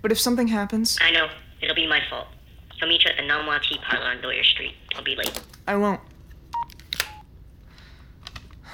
But 0.01 0.11
if 0.11 0.19
something 0.19 0.47
happens. 0.49 0.97
I 1.01 1.11
know. 1.11 1.27
It'll 1.61 1.75
be 1.75 1.87
my 1.87 2.01
fault. 2.09 2.27
I'll 2.81 2.87
meet 2.87 3.03
you 3.03 3.09
at 3.09 3.17
the 3.17 3.23
Nom 3.23 3.45
Wah 3.45 3.59
Tea 3.59 3.79
Parlor 3.83 4.05
on 4.07 4.17
Doyers 4.17 4.45
Street. 4.45 4.75
I'll 4.95 5.03
be 5.03 5.15
late. 5.15 5.39
I 5.67 5.75
won't. 5.75 6.01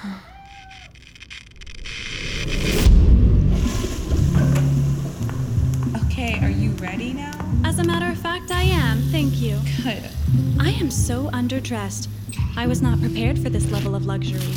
Okay, 6.06 6.38
are 6.42 6.50
you 6.50 6.70
ready 6.72 7.12
now? 7.12 7.43
As 7.74 7.80
a 7.80 7.84
matter 7.88 8.08
of 8.08 8.16
fact, 8.18 8.52
I 8.52 8.62
am. 8.62 9.02
Thank 9.10 9.40
you. 9.40 9.58
Good. 9.82 10.08
I 10.60 10.70
am 10.80 10.92
so 10.92 11.28
underdressed. 11.32 12.06
I 12.56 12.68
was 12.68 12.80
not 12.80 13.00
prepared 13.00 13.36
for 13.36 13.50
this 13.50 13.68
level 13.68 13.96
of 13.96 14.06
luxury. 14.06 14.54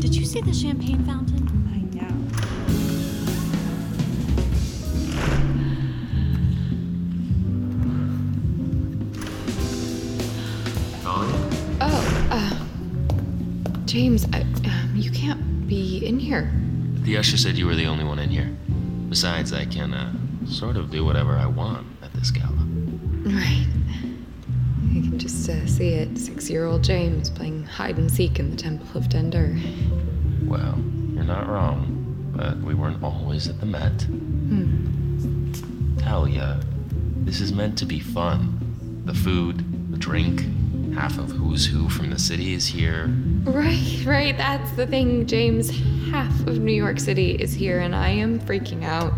Did 0.00 0.16
you 0.16 0.24
see 0.24 0.40
the 0.40 0.52
champagne 0.52 1.04
fountain? 1.04 1.46
I 1.70 1.78
know. 1.94 2.08
Oh, 11.80 12.28
uh, 12.32 12.66
James, 13.84 14.26
I, 14.32 14.40
um, 14.40 14.90
you 14.96 15.12
can't 15.12 15.68
be 15.68 16.04
in 16.04 16.18
here. 16.18 16.50
The 17.04 17.16
usher 17.16 17.36
said 17.36 17.56
you 17.56 17.66
were 17.66 17.76
the 17.76 17.86
only 17.86 18.02
one 18.02 18.18
in 18.18 18.30
here. 18.30 18.50
Besides, 19.08 19.52
I 19.52 19.66
can, 19.66 19.94
uh, 19.94 20.12
sort 20.48 20.76
of 20.76 20.90
do 20.90 21.04
whatever 21.04 21.34
I 21.34 21.46
want 21.46 21.78
at 21.78 21.95
this 22.18 22.30
gala. 22.30 22.66
Right. 23.24 23.66
You 24.92 25.02
can 25.02 25.18
just 25.18 25.48
uh, 25.48 25.66
see 25.66 25.90
it. 25.90 26.16
Six 26.18 26.48
year 26.48 26.64
old 26.64 26.82
James 26.82 27.30
playing 27.30 27.64
hide 27.64 27.98
and 27.98 28.10
seek 28.10 28.38
in 28.38 28.50
the 28.50 28.56
Temple 28.56 28.86
of 28.96 29.08
Dendur. 29.08 29.60
Well, 30.46 30.78
you're 31.14 31.24
not 31.24 31.48
wrong, 31.48 32.32
but 32.34 32.56
we 32.58 32.74
weren't 32.74 33.02
always 33.02 33.48
at 33.48 33.60
the 33.60 33.66
Met. 33.66 34.02
Hmm. 34.02 35.52
Talia, 35.98 36.60
this 37.24 37.40
is 37.40 37.52
meant 37.52 37.76
to 37.78 37.86
be 37.86 37.98
fun. 38.00 39.02
The 39.04 39.14
food, 39.14 39.90
the 39.90 39.98
drink, 39.98 40.44
half 40.94 41.18
of 41.18 41.30
who's 41.30 41.66
who 41.66 41.88
from 41.88 42.10
the 42.10 42.18
city 42.18 42.54
is 42.54 42.66
here. 42.66 43.08
Right, 43.44 44.02
right. 44.06 44.36
That's 44.36 44.70
the 44.72 44.86
thing, 44.86 45.26
James. 45.26 45.70
Half 46.10 46.46
of 46.46 46.58
New 46.60 46.72
York 46.72 47.00
City 47.00 47.32
is 47.32 47.52
here, 47.52 47.80
and 47.80 47.94
I 47.94 48.08
am 48.08 48.40
freaking 48.40 48.84
out. 48.84 49.12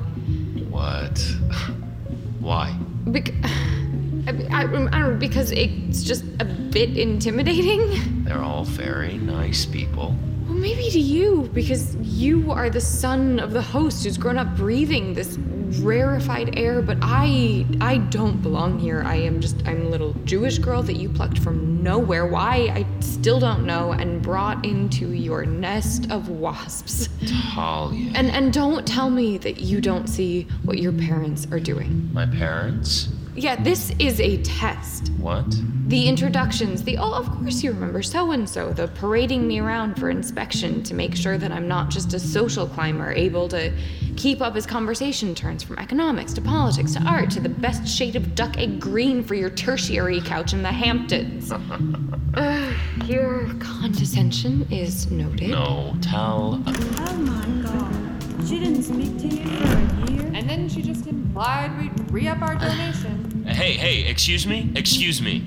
What? 0.70 1.18
Why? 2.40 2.76
Bec- 3.12 3.34
I, 3.44 4.30
I, 4.50 4.60
I 4.60 4.66
don't 4.66 4.90
know, 4.90 5.16
because 5.18 5.50
it's 5.52 6.02
just 6.02 6.24
a 6.40 6.44
bit 6.44 6.98
intimidating. 6.98 8.24
They're 8.24 8.42
all 8.42 8.64
very 8.64 9.16
nice 9.16 9.64
people. 9.64 10.14
Well, 10.46 10.56
maybe 10.56 10.90
to 10.90 11.00
you, 11.00 11.48
because 11.54 11.96
you 11.96 12.52
are 12.52 12.68
the 12.68 12.80
son 12.80 13.40
of 13.40 13.52
the 13.52 13.62
host 13.62 14.04
who's 14.04 14.18
grown 14.18 14.36
up 14.36 14.54
breathing 14.56 15.14
this 15.14 15.38
rarefied 15.80 16.58
air, 16.58 16.82
but 16.82 16.98
I 17.02 17.66
I 17.80 17.98
don't 17.98 18.42
belong 18.42 18.78
here. 18.78 19.02
I 19.04 19.16
am 19.16 19.40
just 19.40 19.56
I'm 19.66 19.86
a 19.86 19.88
little 19.88 20.14
Jewish 20.24 20.58
girl 20.58 20.82
that 20.82 20.94
you 20.94 21.08
plucked 21.08 21.38
from 21.38 21.82
nowhere. 21.82 22.26
Why 22.26 22.72
I 22.74 22.86
still 23.00 23.40
don't 23.40 23.64
know 23.64 23.92
and 23.92 24.22
brought 24.22 24.64
into 24.64 25.12
your 25.12 25.44
nest 25.44 26.10
of 26.10 26.28
wasps. 26.28 27.08
Talia. 27.52 28.12
And 28.14 28.30
and 28.30 28.52
don't 28.52 28.86
tell 28.86 29.10
me 29.10 29.38
that 29.38 29.60
you 29.60 29.80
don't 29.80 30.08
see 30.08 30.46
what 30.64 30.78
your 30.78 30.92
parents 30.92 31.46
are 31.50 31.60
doing. 31.60 32.10
My 32.12 32.26
parents? 32.26 33.08
Yeah, 33.38 33.54
this 33.54 33.92
is 34.00 34.20
a 34.20 34.42
test. 34.42 35.12
What? 35.12 35.46
The 35.86 36.08
introductions, 36.08 36.82
the 36.82 36.98
oh, 36.98 37.12
of 37.14 37.30
course 37.30 37.62
you 37.62 37.70
remember 37.70 38.02
so 38.02 38.32
and 38.32 38.50
so, 38.50 38.72
the 38.72 38.88
parading 38.88 39.46
me 39.46 39.60
around 39.60 39.94
for 39.94 40.10
inspection 40.10 40.82
to 40.82 40.92
make 40.92 41.14
sure 41.14 41.38
that 41.38 41.52
I'm 41.52 41.68
not 41.68 41.88
just 41.88 42.12
a 42.14 42.18
social 42.18 42.66
climber 42.66 43.12
able 43.12 43.46
to 43.50 43.72
keep 44.16 44.42
up 44.42 44.56
as 44.56 44.66
conversation 44.66 45.36
turns 45.36 45.62
from 45.62 45.78
economics 45.78 46.32
to 46.32 46.40
politics 46.40 46.94
to 46.94 47.02
art 47.04 47.30
to 47.30 47.40
the 47.40 47.48
best 47.48 47.86
shade 47.86 48.16
of 48.16 48.34
duck 48.34 48.58
egg 48.58 48.80
green 48.80 49.22
for 49.22 49.36
your 49.36 49.50
tertiary 49.50 50.20
couch 50.20 50.52
in 50.52 50.64
the 50.64 50.72
Hamptons. 50.72 51.52
uh, 52.34 52.74
your 53.04 53.48
condescension 53.60 54.66
is 54.72 55.12
noted. 55.12 55.50
No, 55.50 55.94
tell. 56.02 56.60
Oh 56.66 57.14
my 57.18 57.62
god. 57.62 58.48
She 58.48 58.58
didn't 58.58 58.82
speak 58.82 59.16
to 59.18 59.28
you 59.28 59.44
for 59.46 59.64
a 59.64 60.10
year? 60.10 60.30
And 60.34 60.50
then 60.50 60.68
she 60.68 60.82
just 60.82 61.06
implied 61.06 61.78
we'd 61.80 62.10
re 62.10 62.26
up 62.26 62.42
our 62.42 62.56
donation. 62.56 63.27
Hey, 63.58 63.72
hey, 63.72 64.08
excuse 64.08 64.46
me? 64.46 64.70
Excuse 64.76 65.20
me. 65.20 65.44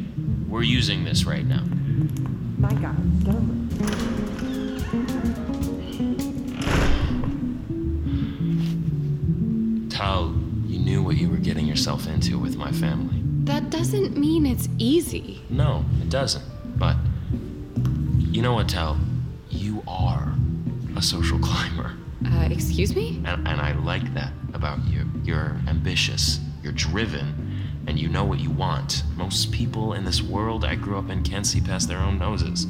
We're 0.49 0.63
using 0.63 1.05
this 1.05 1.23
right 1.23 1.45
now. 1.45 1.63
My 2.57 2.73
god, 2.73 3.23
get 3.23 3.33
over 3.33 3.61
Tal, 9.89 10.35
you 10.67 10.79
knew 10.79 11.01
what 11.01 11.15
you 11.15 11.29
were 11.29 11.37
getting 11.37 11.65
yourself 11.65 12.05
into 12.05 12.37
with 12.37 12.57
my 12.57 12.73
family. 12.73 13.21
That 13.45 13.69
doesn't 13.69 14.17
mean 14.17 14.45
it's 14.45 14.67
easy. 14.77 15.41
No, 15.49 15.85
it 16.01 16.09
doesn't. 16.09 16.43
But 16.77 16.97
you 18.19 18.41
know 18.41 18.55
what, 18.55 18.67
Tal? 18.67 18.97
You 19.49 19.83
are 19.87 20.33
a 20.97 21.01
social 21.01 21.39
climber. 21.41 21.93
Uh, 22.25 22.49
excuse 22.51 22.93
me? 22.93 23.21
And, 23.23 23.47
and 23.47 23.61
I 23.61 23.71
like 23.71 24.13
that 24.15 24.33
about 24.53 24.83
you. 24.83 25.09
You're 25.23 25.55
ambitious, 25.69 26.41
you're 26.61 26.73
driven, 26.73 27.40
and 27.91 27.99
you 27.99 28.07
know 28.07 28.23
what 28.23 28.39
you 28.39 28.49
want. 28.49 29.03
Most 29.17 29.51
people 29.51 29.91
in 29.91 30.05
this 30.05 30.21
world 30.21 30.63
I 30.63 30.75
grew 30.75 30.97
up 30.97 31.09
in 31.09 31.23
can't 31.23 31.45
see 31.45 31.59
past 31.59 31.89
their 31.89 31.97
own 31.97 32.17
noses. 32.17 32.65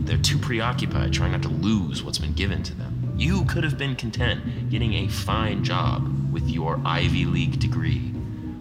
They're 0.00 0.16
too 0.16 0.38
preoccupied 0.38 1.12
trying 1.12 1.32
not 1.32 1.42
to 1.42 1.50
lose 1.50 2.02
what's 2.02 2.16
been 2.16 2.32
given 2.32 2.62
to 2.62 2.74
them. 2.74 3.12
You 3.18 3.44
could 3.44 3.64
have 3.64 3.76
been 3.76 3.94
content 3.94 4.70
getting 4.70 4.94
a 4.94 5.08
fine 5.08 5.62
job 5.62 6.32
with 6.32 6.48
your 6.48 6.80
Ivy 6.86 7.26
League 7.26 7.60
degree. 7.60 7.98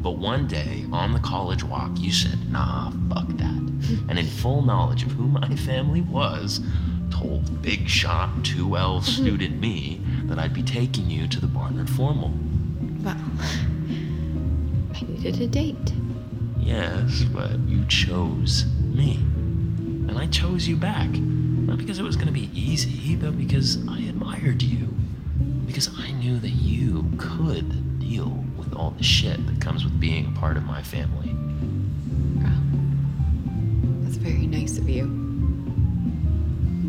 But 0.01 0.17
one 0.17 0.47
day, 0.47 0.85
on 0.91 1.13
the 1.13 1.21
college 1.21 1.63
walk, 1.63 1.91
you 1.95 2.11
said, 2.11 2.51
nah, 2.51 2.91
fuck 3.07 3.29
that. 3.29 3.45
and 4.09 4.19
in 4.19 4.25
full 4.25 4.63
knowledge 4.63 5.03
of 5.03 5.13
who 5.13 5.29
my 5.29 5.55
family 5.55 6.01
was, 6.01 6.59
told 7.09 7.61
big 7.61 7.87
shot 7.87 8.29
2L 8.39 8.67
mm-hmm. 8.67 8.99
student 8.99 9.61
me 9.61 10.01
that 10.25 10.37
I'd 10.37 10.53
be 10.53 10.61
taking 10.61 11.09
you 11.09 11.25
to 11.29 11.39
the 11.39 11.47
Barnard 11.47 11.89
Formal. 11.89 12.33
Well, 13.01 13.15
I 13.39 13.72
needed 15.23 15.41
a 15.41 15.47
date. 15.47 15.93
Yes, 16.59 17.23
but 17.23 17.57
you 17.59 17.85
chose 17.85 18.65
me. 18.81 19.15
And 19.15 20.17
I 20.17 20.27
chose 20.27 20.67
you 20.67 20.75
back. 20.75 21.09
Not 21.09 21.77
because 21.77 21.97
it 21.97 22.03
was 22.03 22.15
going 22.15 22.27
to 22.27 22.33
be 22.33 22.49
easy, 22.53 23.15
but 23.15 23.37
because 23.37 23.77
I 23.87 23.99
admired 23.99 24.61
you. 24.61 24.93
Because 25.65 25.89
I 25.97 26.11
knew 26.11 26.39
that 26.39 26.49
you 26.49 27.09
could 27.17 27.99
deal 27.99 28.43
with 28.57 28.73
all 28.73 28.91
the 28.91 29.03
shit 29.03 29.45
that 29.47 29.61
comes 29.61 29.85
with 29.85 29.97
being 29.97 30.25
a 30.25 30.39
part 30.39 30.57
of 30.57 30.63
my 30.63 30.81
family. 30.83 31.29
That's 34.03 34.17
very 34.17 34.45
nice 34.45 34.77
of 34.77 34.89
you. 34.89 35.05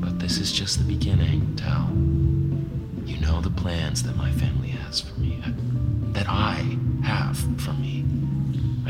But 0.01 0.19
this 0.19 0.39
is 0.39 0.51
just 0.51 0.79
the 0.79 0.85
beginning, 0.85 1.55
Tal. 1.55 1.89
You 3.09 3.21
know 3.21 3.41
the 3.41 3.51
plans 3.51 4.03
that 4.03 4.17
my 4.17 4.33
family 4.33 4.71
has 4.71 5.01
for 5.01 5.21
me, 5.21 5.41
that 6.13 6.29
I 6.29 6.77
have 7.05 7.39
for 7.61 7.75
me. 7.75 8.04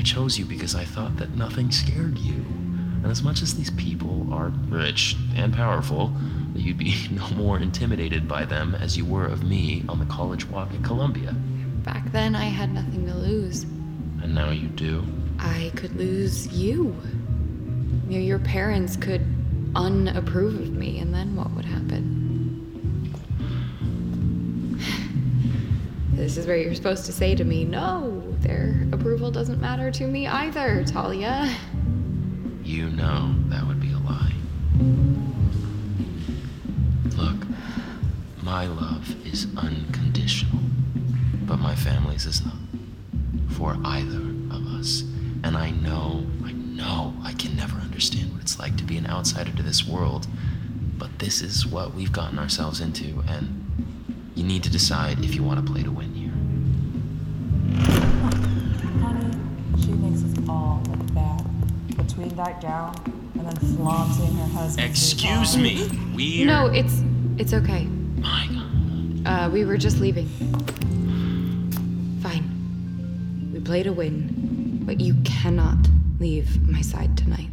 I 0.05 0.07
chose 0.07 0.39
you 0.39 0.45
because 0.45 0.75
I 0.75 0.85
thought 0.85 1.17
that 1.17 1.35
nothing 1.35 1.71
scared 1.71 2.19
you. 2.19 2.35
And 2.35 3.07
as 3.07 3.23
much 3.23 3.41
as 3.41 3.55
these 3.55 3.71
people 3.71 4.31
are 4.35 4.49
rich 4.69 5.17
and 5.35 5.51
powerful, 5.51 6.13
that 6.53 6.61
you'd 6.61 6.77
be 6.77 6.95
no 7.11 7.27
more 7.31 7.59
intimidated 7.59 8.29
by 8.29 8.45
them 8.45 8.75
as 8.75 8.99
you 8.99 9.07
were 9.07 9.25
of 9.25 9.45
me 9.45 9.83
on 9.89 9.99
the 9.99 10.05
college 10.05 10.47
walk 10.51 10.69
at 10.75 10.85
Columbia. 10.85 11.33
Back 11.85 12.13
then, 12.13 12.37
I 12.37 12.45
had 12.45 12.75
nothing 12.75 13.07
to 13.07 13.15
lose. 13.15 13.63
And 13.63 14.35
now 14.35 14.51
you 14.51 14.69
do. 14.69 15.07
I 15.39 15.73
could 15.75 15.97
lose 15.97 16.49
you. 16.49 16.95
You 18.07 18.19
know, 18.19 18.25
your 18.27 18.41
parents 18.41 18.97
could 18.97 19.27
unapprove 19.75 20.61
of 20.61 20.71
me, 20.71 20.99
and 20.99 21.15
then 21.15 21.35
what 21.35 21.51
would 21.53 21.65
happen? 21.65 22.14
This 26.25 26.39
is 26.39 26.47
where 26.47 26.57
you're 26.57 26.75
supposed 26.75 27.05
to 27.05 27.13
say 27.13 27.35
to 27.35 27.45
me, 27.45 27.67
no, 27.67 28.23
their 28.39 28.89
approval 28.93 29.31
doesn't 29.31 29.61
matter 29.61 29.91
to 29.91 30.07
me 30.07 30.27
either, 30.27 30.83
Talia. 30.83 31.55
You 32.63 32.89
know 32.89 33.35
that 33.49 33.67
would 33.67 33.79
be 33.79 33.93
a 33.93 33.99
lie. 33.99 34.33
Look, 37.15 37.47
my 38.43 38.67
love 38.67 39.15
is 39.27 39.49
unconditional, 39.59 40.63
but 41.43 41.59
my 41.59 41.75
family's 41.75 42.25
is 42.25 42.43
not. 42.43 42.55
For 43.51 43.77
either 43.85 44.23
of 44.51 44.67
us. 44.79 45.03
And 45.43 45.59
I 45.59 45.73
know, 45.73 46.27
I 46.43 46.53
know 46.53 47.13
I 47.23 47.35
can 47.35 47.55
never 47.55 47.77
understand 47.77 48.33
what 48.33 48.41
it's 48.41 48.59
like 48.59 48.79
to 48.79 48.85
be 48.85 48.97
an 48.97 49.07
outsider 49.07 49.55
to 49.55 49.63
this 49.63 49.87
world, 49.87 50.27
but 50.97 51.19
this 51.19 51.43
is 51.43 51.67
what 51.67 51.93
we've 51.93 52.13
gotten 52.13 52.39
ourselves 52.39 52.81
into, 52.81 53.23
and 53.29 53.61
you 54.35 54.43
need 54.43 54.63
to 54.65 54.71
decide 54.71 55.23
if 55.23 55.35
you 55.35 55.43
want 55.45 55.65
to 55.65 55.73
play 55.73 55.83
to 55.83 55.91
win 55.91 56.14
that. 62.45 62.61
Between 62.61 62.61
that 62.61 62.61
gown 62.61 63.31
and 63.35 63.47
then 63.47 63.77
flaunting 63.77 64.37
her 64.37 64.59
husband. 64.59 64.89
Excuse 64.89 65.57
me. 65.57 65.89
We 66.15 66.45
No, 66.45 66.67
it's 66.67 67.03
it's 67.39 67.53
okay. 67.53 67.85
My 68.21 68.49
Uh, 69.27 69.49
we 69.51 69.65
were 69.65 69.79
just 69.79 70.01
leaving. 70.01 70.29
Fine. 72.23 73.51
We 73.53 73.61
played 73.61 73.87
a 73.87 73.93
win, 73.93 74.83
but 74.85 75.01
you 75.01 75.15
cannot 75.25 75.79
leave 76.21 76.61
my 76.69 76.83
side 76.83 77.17
tonight. 77.17 77.49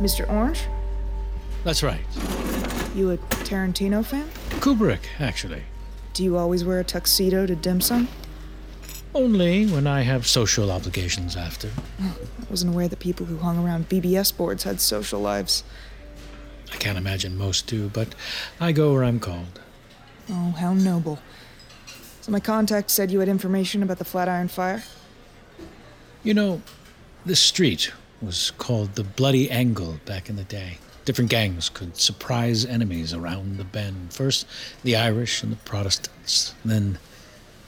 Mr. 0.00 0.28
Orange, 0.30 0.62
That's 1.62 1.82
right. 1.82 2.00
you 2.94 3.10
a 3.10 3.18
Tarantino 3.44 4.04
fan? 4.04 4.28
Kubrick, 4.60 5.00
actually. 5.18 5.62
Do 6.14 6.24
you 6.24 6.36
always 6.38 6.64
wear 6.64 6.80
a 6.80 6.84
tuxedo 6.84 7.46
to 7.46 7.54
dim 7.54 7.80
sum? 7.80 8.08
Only 9.14 9.66
when 9.66 9.86
I 9.86 10.02
have 10.02 10.26
social 10.26 10.70
obligations 10.70 11.36
after. 11.36 11.68
I 12.00 12.12
wasn't 12.50 12.72
aware 12.72 12.88
that 12.88 12.98
people 12.98 13.26
who 13.26 13.38
hung 13.38 13.62
around 13.64 13.88
BBS 13.88 14.34
boards 14.36 14.64
had 14.64 14.80
social 14.80 15.20
lives. 15.20 15.64
I 16.72 16.76
can't 16.76 16.96
imagine 16.96 17.36
most 17.36 17.66
do, 17.66 17.88
but 17.88 18.14
I 18.60 18.72
go 18.72 18.92
where 18.92 19.04
I'm 19.04 19.20
called. 19.20 19.60
Oh, 20.30 20.54
how 20.58 20.72
noble. 20.72 21.18
So 22.20 22.30
my 22.32 22.40
contact 22.40 22.90
said 22.90 23.10
you 23.10 23.18
had 23.20 23.28
information 23.28 23.82
about 23.82 23.98
the 23.98 24.04
Flatiron 24.04 24.48
Fire? 24.48 24.82
You 26.22 26.34
know, 26.34 26.62
this 27.26 27.40
street 27.40 27.92
was 28.22 28.52
called 28.52 28.94
the 28.94 29.04
Bloody 29.04 29.50
Angle 29.50 30.00
back 30.04 30.28
in 30.28 30.36
the 30.36 30.44
day. 30.44 30.78
Different 31.04 31.30
gangs 31.30 31.68
could 31.68 31.96
surprise 31.96 32.64
enemies 32.64 33.14
around 33.14 33.56
the 33.56 33.64
bend. 33.64 34.12
First, 34.12 34.46
the 34.82 34.96
Irish 34.96 35.42
and 35.42 35.50
the 35.50 35.56
Protestants, 35.56 36.54
then 36.64 36.98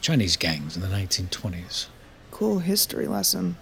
Chinese 0.00 0.36
gangs 0.36 0.76
in 0.76 0.82
the 0.82 0.88
1920s. 0.88 1.86
Cool 2.30 2.58
history 2.58 3.06
lesson. 3.06 3.56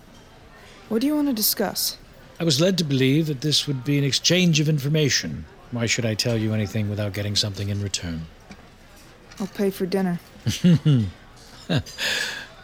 What 0.89 1.01
do 1.01 1.07
you 1.07 1.15
want 1.15 1.29
to 1.29 1.35
discuss? 1.35 1.97
I 2.41 2.45
was 2.45 2.61
led 2.61 2.79
to 2.79 2.85
believe 2.85 3.27
that 3.27 3.43
this 3.43 3.67
would 3.67 3.85
be 3.85 3.99
an 3.99 4.05
exchange 4.05 4.61
of 4.61 4.69
information. 4.69 5.45
Why 5.71 5.87
should 5.87 6.05
I 6.05 6.15
tell 6.15 6.37
you 6.37 6.53
anything 6.53 6.91
without 6.91 7.13
getting 7.13 7.37
something 7.37 7.69
in 7.69 7.81
return? 7.83 8.27
I'll 9.39 9.47
pay 9.47 9.71
for 9.71 9.87
dinner. 9.87 10.19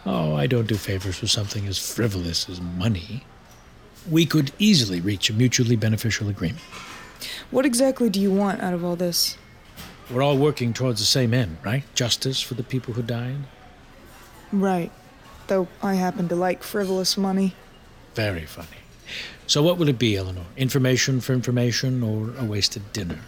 oh, 0.07 0.35
I 0.35 0.47
don't 0.47 0.67
do 0.67 0.75
favors 0.75 1.17
for 1.17 1.27
something 1.27 1.67
as 1.67 1.79
frivolous 1.79 2.49
as 2.49 2.61
money. 2.61 3.25
We 4.11 4.27
could 4.27 4.53
easily 4.59 5.01
reach 5.01 5.31
a 5.31 5.33
mutually 5.33 5.77
beneficial 5.77 6.29
agreement. 6.29 6.63
What 7.51 7.67
exactly 7.67 8.11
do 8.11 8.21
you 8.21 8.33
want 8.33 8.61
out 8.61 8.75
of 8.75 8.85
all 8.85 8.97
this? 8.97 9.37
We're 10.11 10.23
all 10.23 10.39
working 10.39 10.73
towards 10.73 11.01
the 11.01 11.07
same 11.07 11.35
end, 11.35 11.59
right? 11.65 11.83
Justice 11.95 12.41
for 12.41 12.55
the 12.55 12.63
people 12.63 12.95
who 12.95 13.03
died. 13.03 13.39
Right. 14.53 14.93
Though 15.49 15.69
I 15.83 15.95
happen 15.95 16.29
to 16.29 16.37
like 16.37 16.63
frivolous 16.63 17.17
money. 17.17 17.55
Very 18.15 18.47
funny. 18.47 18.69
So, 19.49 19.63
what 19.63 19.79
will 19.79 19.89
it 19.89 19.99
be, 19.99 20.17
Eleanor? 20.17 20.47
Information 20.57 21.21
for 21.21 21.33
information 21.33 22.03
or 22.03 22.35
a 22.37 22.45
wasted 22.45 22.93
dinner? 22.93 23.21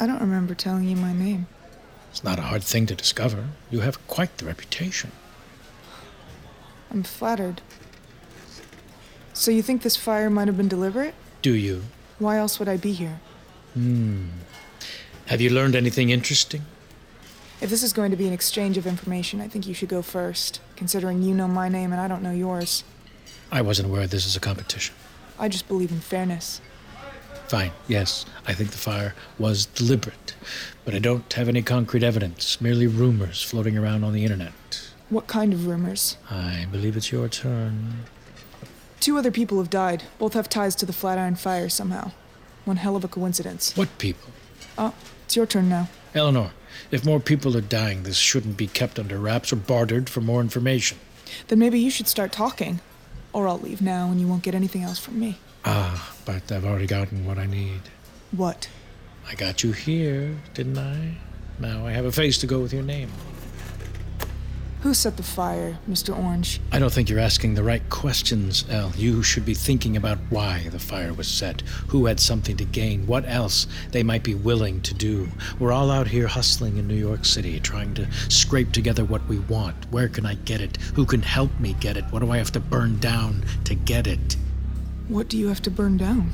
I 0.00 0.06
don't 0.06 0.20
remember 0.20 0.54
telling 0.54 0.84
you 0.84 0.96
my 0.96 1.12
name. 1.12 1.46
It's 2.10 2.24
not 2.24 2.38
a 2.38 2.42
hard 2.42 2.62
thing 2.62 2.86
to 2.86 2.94
discover. 2.94 3.48
You 3.70 3.80
have 3.80 4.06
quite 4.06 4.38
the 4.38 4.46
reputation. 4.46 5.12
I'm 6.90 7.02
flattered. 7.02 7.60
So 9.38 9.52
you 9.52 9.62
think 9.62 9.82
this 9.82 9.96
fire 9.96 10.28
might 10.30 10.48
have 10.48 10.56
been 10.56 10.66
deliberate? 10.66 11.14
Do 11.42 11.52
you? 11.52 11.84
Why 12.18 12.38
else 12.38 12.58
would 12.58 12.68
I 12.68 12.76
be 12.76 12.90
here? 12.90 13.20
Hmm. 13.74 14.30
Have 15.26 15.40
you 15.40 15.48
learned 15.48 15.76
anything 15.76 16.10
interesting? 16.10 16.62
If 17.60 17.70
this 17.70 17.84
is 17.84 17.92
going 17.92 18.10
to 18.10 18.16
be 18.16 18.26
an 18.26 18.32
exchange 18.32 18.76
of 18.76 18.84
information, 18.84 19.40
I 19.40 19.46
think 19.46 19.64
you 19.64 19.74
should 19.74 19.90
go 19.90 20.02
first, 20.02 20.60
considering 20.74 21.22
you 21.22 21.36
know 21.36 21.46
my 21.46 21.68
name 21.68 21.92
and 21.92 22.00
I 22.00 22.08
don't 22.08 22.20
know 22.20 22.32
yours. 22.32 22.82
I 23.52 23.62
wasn't 23.62 23.88
aware 23.88 24.08
this 24.08 24.26
is 24.26 24.34
a 24.34 24.40
competition. 24.40 24.96
I 25.38 25.48
just 25.48 25.68
believe 25.68 25.92
in 25.92 26.00
fairness. 26.00 26.60
Fine, 27.46 27.70
yes, 27.86 28.26
I 28.44 28.54
think 28.54 28.72
the 28.72 28.76
fire 28.76 29.14
was 29.38 29.66
deliberate, 29.66 30.34
but 30.84 30.96
I 30.96 30.98
don't 30.98 31.32
have 31.34 31.48
any 31.48 31.62
concrete 31.62 32.02
evidence, 32.02 32.60
merely 32.60 32.88
rumors 32.88 33.44
floating 33.44 33.78
around 33.78 34.02
on 34.02 34.14
the 34.14 34.24
internet. 34.24 34.90
What 35.10 35.28
kind 35.28 35.52
of 35.52 35.68
rumors? 35.68 36.16
I 36.28 36.66
believe 36.72 36.96
it's 36.96 37.12
your 37.12 37.28
turn. 37.28 38.04
Two 39.00 39.16
other 39.16 39.30
people 39.30 39.58
have 39.58 39.70
died. 39.70 40.04
Both 40.18 40.34
have 40.34 40.48
ties 40.48 40.74
to 40.76 40.86
the 40.86 40.92
Flatiron 40.92 41.36
Fire 41.36 41.68
somehow. 41.68 42.12
One 42.64 42.76
hell 42.76 42.96
of 42.96 43.04
a 43.04 43.08
coincidence. 43.08 43.76
What 43.76 43.96
people? 43.98 44.30
Oh, 44.76 44.94
it's 45.24 45.36
your 45.36 45.46
turn 45.46 45.68
now. 45.68 45.88
Eleanor, 46.14 46.50
if 46.90 47.04
more 47.04 47.20
people 47.20 47.56
are 47.56 47.62
dying, 47.62 48.02
this 48.02 48.16
shouldn't 48.16 48.56
be 48.56 48.66
kept 48.66 48.98
under 48.98 49.18
wraps 49.18 49.52
or 49.52 49.56
bartered 49.56 50.08
for 50.10 50.20
more 50.20 50.40
information. 50.40 50.98
Then 51.48 51.58
maybe 51.58 51.78
you 51.78 51.90
should 51.90 52.08
start 52.08 52.32
talking. 52.32 52.80
Or 53.32 53.46
I'll 53.46 53.58
leave 53.58 53.80
now 53.80 54.10
and 54.10 54.20
you 54.20 54.26
won't 54.26 54.42
get 54.42 54.54
anything 54.54 54.82
else 54.82 54.98
from 54.98 55.20
me. 55.20 55.38
Ah, 55.64 56.14
but 56.24 56.50
I've 56.50 56.64
already 56.64 56.86
gotten 56.86 57.24
what 57.24 57.38
I 57.38 57.46
need. 57.46 57.82
What? 58.32 58.68
I 59.28 59.34
got 59.34 59.62
you 59.62 59.72
here, 59.72 60.36
didn't 60.54 60.78
I? 60.78 61.16
Now 61.58 61.86
I 61.86 61.92
have 61.92 62.04
a 62.04 62.12
face 62.12 62.38
to 62.38 62.46
go 62.46 62.60
with 62.60 62.72
your 62.72 62.82
name. 62.82 63.10
Who 64.88 64.94
set 64.94 65.18
the 65.18 65.22
fire, 65.22 65.76
Mr. 65.86 66.18
Orange? 66.18 66.62
I 66.72 66.78
don't 66.78 66.90
think 66.90 67.10
you're 67.10 67.18
asking 67.18 67.52
the 67.52 67.62
right 67.62 67.86
questions, 67.90 68.64
Elle. 68.70 68.94
You 68.96 69.22
should 69.22 69.44
be 69.44 69.52
thinking 69.52 69.98
about 69.98 70.16
why 70.30 70.66
the 70.70 70.78
fire 70.78 71.12
was 71.12 71.28
set, 71.28 71.60
who 71.88 72.06
had 72.06 72.18
something 72.18 72.56
to 72.56 72.64
gain, 72.64 73.06
what 73.06 73.28
else 73.28 73.66
they 73.90 74.02
might 74.02 74.22
be 74.22 74.34
willing 74.34 74.80
to 74.80 74.94
do. 74.94 75.28
We're 75.58 75.72
all 75.72 75.90
out 75.90 76.08
here 76.08 76.26
hustling 76.26 76.78
in 76.78 76.88
New 76.88 76.94
York 76.94 77.26
City, 77.26 77.60
trying 77.60 77.92
to 77.96 78.10
scrape 78.30 78.72
together 78.72 79.04
what 79.04 79.28
we 79.28 79.40
want. 79.40 79.76
Where 79.92 80.08
can 80.08 80.24
I 80.24 80.36
get 80.36 80.62
it? 80.62 80.78
Who 80.94 81.04
can 81.04 81.20
help 81.20 81.50
me 81.60 81.74
get 81.80 81.98
it? 81.98 82.04
What 82.04 82.20
do 82.20 82.30
I 82.30 82.38
have 82.38 82.52
to 82.52 82.60
burn 82.60 82.98
down 82.98 83.44
to 83.64 83.74
get 83.74 84.06
it? 84.06 84.38
What 85.08 85.28
do 85.28 85.36
you 85.36 85.48
have 85.48 85.60
to 85.64 85.70
burn 85.70 85.98
down? 85.98 86.30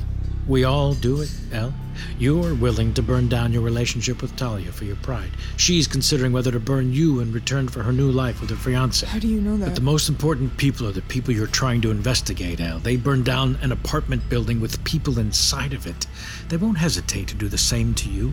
We 0.47 0.63
all 0.63 0.93
do 0.93 1.21
it, 1.21 1.33
Elle. 1.51 1.73
You're 2.19 2.53
willing 2.53 2.93
to 2.93 3.01
burn 3.01 3.27
down 3.27 3.51
your 3.51 3.63
relationship 3.63 4.21
with 4.21 4.35
Talia 4.35 4.71
for 4.71 4.85
your 4.85 4.95
pride. 4.97 5.31
She's 5.57 5.87
considering 5.87 6.33
whether 6.33 6.51
to 6.51 6.59
burn 6.59 6.93
you 6.93 7.19
in 7.19 7.31
return 7.31 7.67
for 7.67 7.81
her 7.81 7.91
new 7.91 8.11
life 8.11 8.41
with 8.41 8.51
her 8.51 8.55
fiance. 8.55 9.07
How 9.07 9.17
do 9.17 9.27
you 9.27 9.41
know 9.41 9.57
that? 9.57 9.65
But 9.65 9.75
the 9.75 9.81
most 9.81 10.07
important 10.07 10.55
people 10.57 10.87
are 10.87 10.91
the 10.91 11.01
people 11.03 11.33
you're 11.33 11.47
trying 11.47 11.81
to 11.81 11.89
investigate, 11.89 12.59
Elle. 12.59 12.79
They 12.79 12.95
burned 12.95 13.25
down 13.25 13.57
an 13.61 13.71
apartment 13.71 14.29
building 14.29 14.61
with 14.61 14.83
people 14.83 15.17
inside 15.17 15.73
of 15.73 15.87
it. 15.87 16.05
They 16.49 16.57
won't 16.57 16.77
hesitate 16.77 17.27
to 17.29 17.35
do 17.35 17.47
the 17.47 17.57
same 17.57 17.95
to 17.95 18.09
you. 18.09 18.31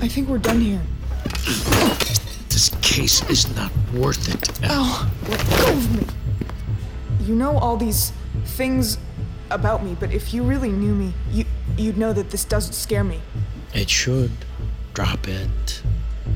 I 0.00 0.08
think 0.08 0.28
we're 0.28 0.38
done 0.38 0.60
here. 0.60 0.82
This 2.48 2.70
case 2.80 3.28
is 3.28 3.54
not 3.56 3.72
worth 3.92 4.28
it. 4.32 4.62
Elle. 4.62 4.70
Oh, 4.72 5.10
let 5.28 5.40
go 5.50 5.72
of 5.72 5.96
me. 5.96 6.06
You 7.26 7.34
know 7.34 7.58
all 7.58 7.76
these 7.76 8.12
things 8.44 8.98
about 9.50 9.84
me, 9.84 9.96
but 9.98 10.12
if 10.12 10.34
you 10.34 10.42
really 10.42 10.70
knew 10.70 10.94
me, 10.94 11.12
you, 11.30 11.44
you'd 11.76 11.96
know 11.96 12.12
that 12.12 12.30
this 12.30 12.44
doesn't 12.44 12.72
scare 12.72 13.04
me. 13.04 13.20
It 13.74 13.90
should. 13.90 14.30
Drop 14.94 15.28
it. 15.28 15.82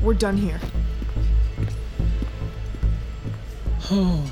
We're 0.01 0.13
done 0.13 0.37
here. 0.37 0.59
Oh, 3.89 4.31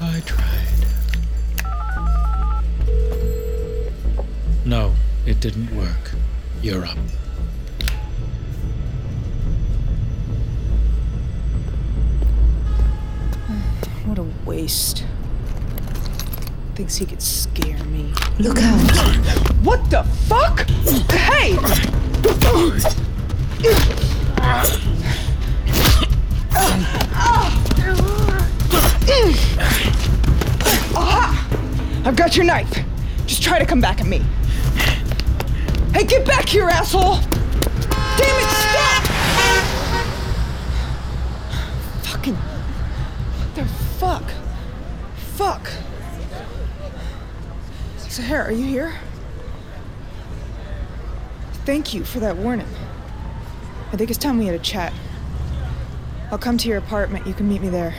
I 0.00 0.20
tried. 0.20 0.68
No, 4.64 4.94
it 5.26 5.40
didn't 5.40 5.74
work. 5.76 6.12
You're 6.62 6.84
up. 6.84 6.96
What 14.04 14.18
a 14.18 14.26
waste. 14.46 15.04
Thinks 16.78 16.96
he 16.96 17.06
could 17.06 17.20
scare 17.20 17.82
me. 17.86 18.12
Look 18.38 18.58
out! 18.58 18.78
What 19.64 19.90
the 19.90 20.04
fuck? 20.28 20.60
Hey! 21.10 21.56
Aha! 30.94 31.48
I've 32.04 32.14
got 32.14 32.36
your 32.36 32.44
knife. 32.44 32.72
Just 33.26 33.42
try 33.42 33.58
to 33.58 33.66
come 33.66 33.80
back 33.80 34.00
at 34.00 34.06
me. 34.06 34.18
Hey, 35.92 36.04
get 36.04 36.24
back 36.24 36.48
here, 36.48 36.68
asshole! 36.68 37.16
Damn 38.18 38.38
it, 38.38 38.50
stop! 38.54 39.02
Fucking. 42.04 42.36
What 42.36 43.54
the 43.56 43.64
fuck? 43.98 44.30
Fuck. 45.34 45.72
Sahara, 48.18 48.46
are 48.46 48.52
you 48.52 48.64
here? 48.64 48.94
Thank 51.64 51.94
you 51.94 52.02
for 52.02 52.18
that 52.18 52.36
warning. 52.36 52.66
I 53.92 53.96
think 53.96 54.10
it's 54.10 54.18
time 54.18 54.38
we 54.38 54.46
had 54.46 54.56
a 54.56 54.58
chat. 54.58 54.92
I'll 56.32 56.36
come 56.36 56.58
to 56.58 56.68
your 56.68 56.78
apartment. 56.78 57.28
You 57.28 57.32
can 57.32 57.48
meet 57.48 57.62
me 57.62 57.68
there. 57.68 57.94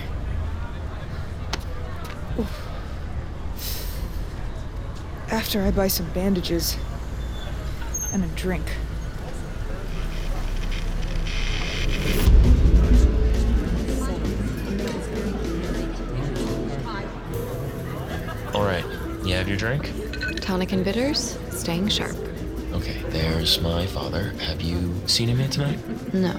Oof. 2.38 2.68
After 5.32 5.62
I 5.62 5.72
buy 5.72 5.88
some 5.88 6.12
bandages 6.12 6.76
and 8.12 8.26
a 8.26 8.28
drink. 8.36 8.66
All 18.54 18.66
right, 18.66 18.84
you 19.24 19.34
have 19.36 19.48
your 19.48 19.56
drink? 19.56 20.09
Tonic 20.50 20.72
and 20.72 20.84
bitters, 20.84 21.38
staying 21.52 21.90
sharp. 21.90 22.18
Okay, 22.74 23.04
there's 23.10 23.62
my 23.62 23.86
father. 23.86 24.34
Have 24.48 24.62
you 24.62 25.00
seen 25.06 25.30
him 25.30 25.40
yet 25.40 25.52
tonight? 25.52 25.78
No. 26.12 26.36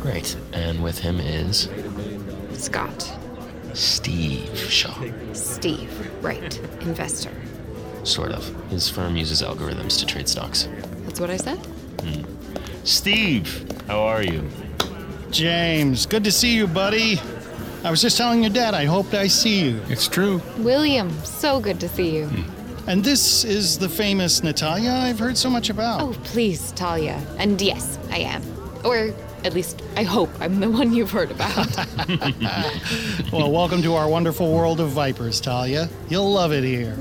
Great. 0.00 0.36
And 0.52 0.82
with 0.82 0.98
him 0.98 1.20
is 1.20 1.68
Scott. 2.54 3.16
Steve 3.72 4.58
Shaw. 4.58 4.92
Steve, 5.32 6.24
right. 6.24 6.58
Investor. 6.80 7.30
Sort 8.02 8.32
of. 8.32 8.52
His 8.68 8.90
firm 8.90 9.14
uses 9.14 9.42
algorithms 9.42 9.96
to 10.00 10.06
trade 10.06 10.28
stocks. 10.28 10.68
That's 11.04 11.20
what 11.20 11.30
I 11.30 11.36
said? 11.36 11.58
Hmm. 12.00 12.24
Steve, 12.82 13.64
how 13.86 14.00
are 14.00 14.24
you? 14.24 14.44
James, 15.30 16.04
good 16.04 16.24
to 16.24 16.32
see 16.32 16.56
you, 16.56 16.66
buddy. 16.66 17.20
I 17.84 17.92
was 17.92 18.02
just 18.02 18.16
telling 18.16 18.42
your 18.42 18.50
dad 18.50 18.74
I 18.74 18.86
hoped 18.86 19.14
I 19.14 19.28
see 19.28 19.66
you. 19.66 19.80
It's 19.88 20.08
true. 20.08 20.42
William, 20.58 21.10
so 21.22 21.60
good 21.60 21.78
to 21.78 21.88
see 21.88 22.16
you. 22.16 22.28
And 22.86 23.02
this 23.02 23.44
is 23.44 23.78
the 23.78 23.88
famous 23.88 24.42
Natalia 24.42 24.90
I've 24.90 25.18
heard 25.18 25.38
so 25.38 25.48
much 25.48 25.70
about. 25.70 26.02
Oh, 26.02 26.12
please, 26.24 26.70
Talia. 26.72 27.18
And 27.38 27.58
yes, 27.60 27.98
I 28.10 28.18
am. 28.18 28.42
Or 28.84 29.14
at 29.42 29.54
least 29.54 29.82
I 29.96 30.02
hope 30.02 30.28
I'm 30.38 30.60
the 30.60 30.70
one 30.70 30.92
you've 30.92 31.10
heard 31.10 31.30
about. 31.30 31.74
well, 33.32 33.50
welcome 33.50 33.80
to 33.80 33.94
our 33.94 34.06
wonderful 34.06 34.52
world 34.52 34.80
of 34.80 34.90
vipers, 34.90 35.40
Talia. 35.40 35.88
You'll 36.10 36.30
love 36.30 36.52
it 36.52 36.62
here. 36.62 36.94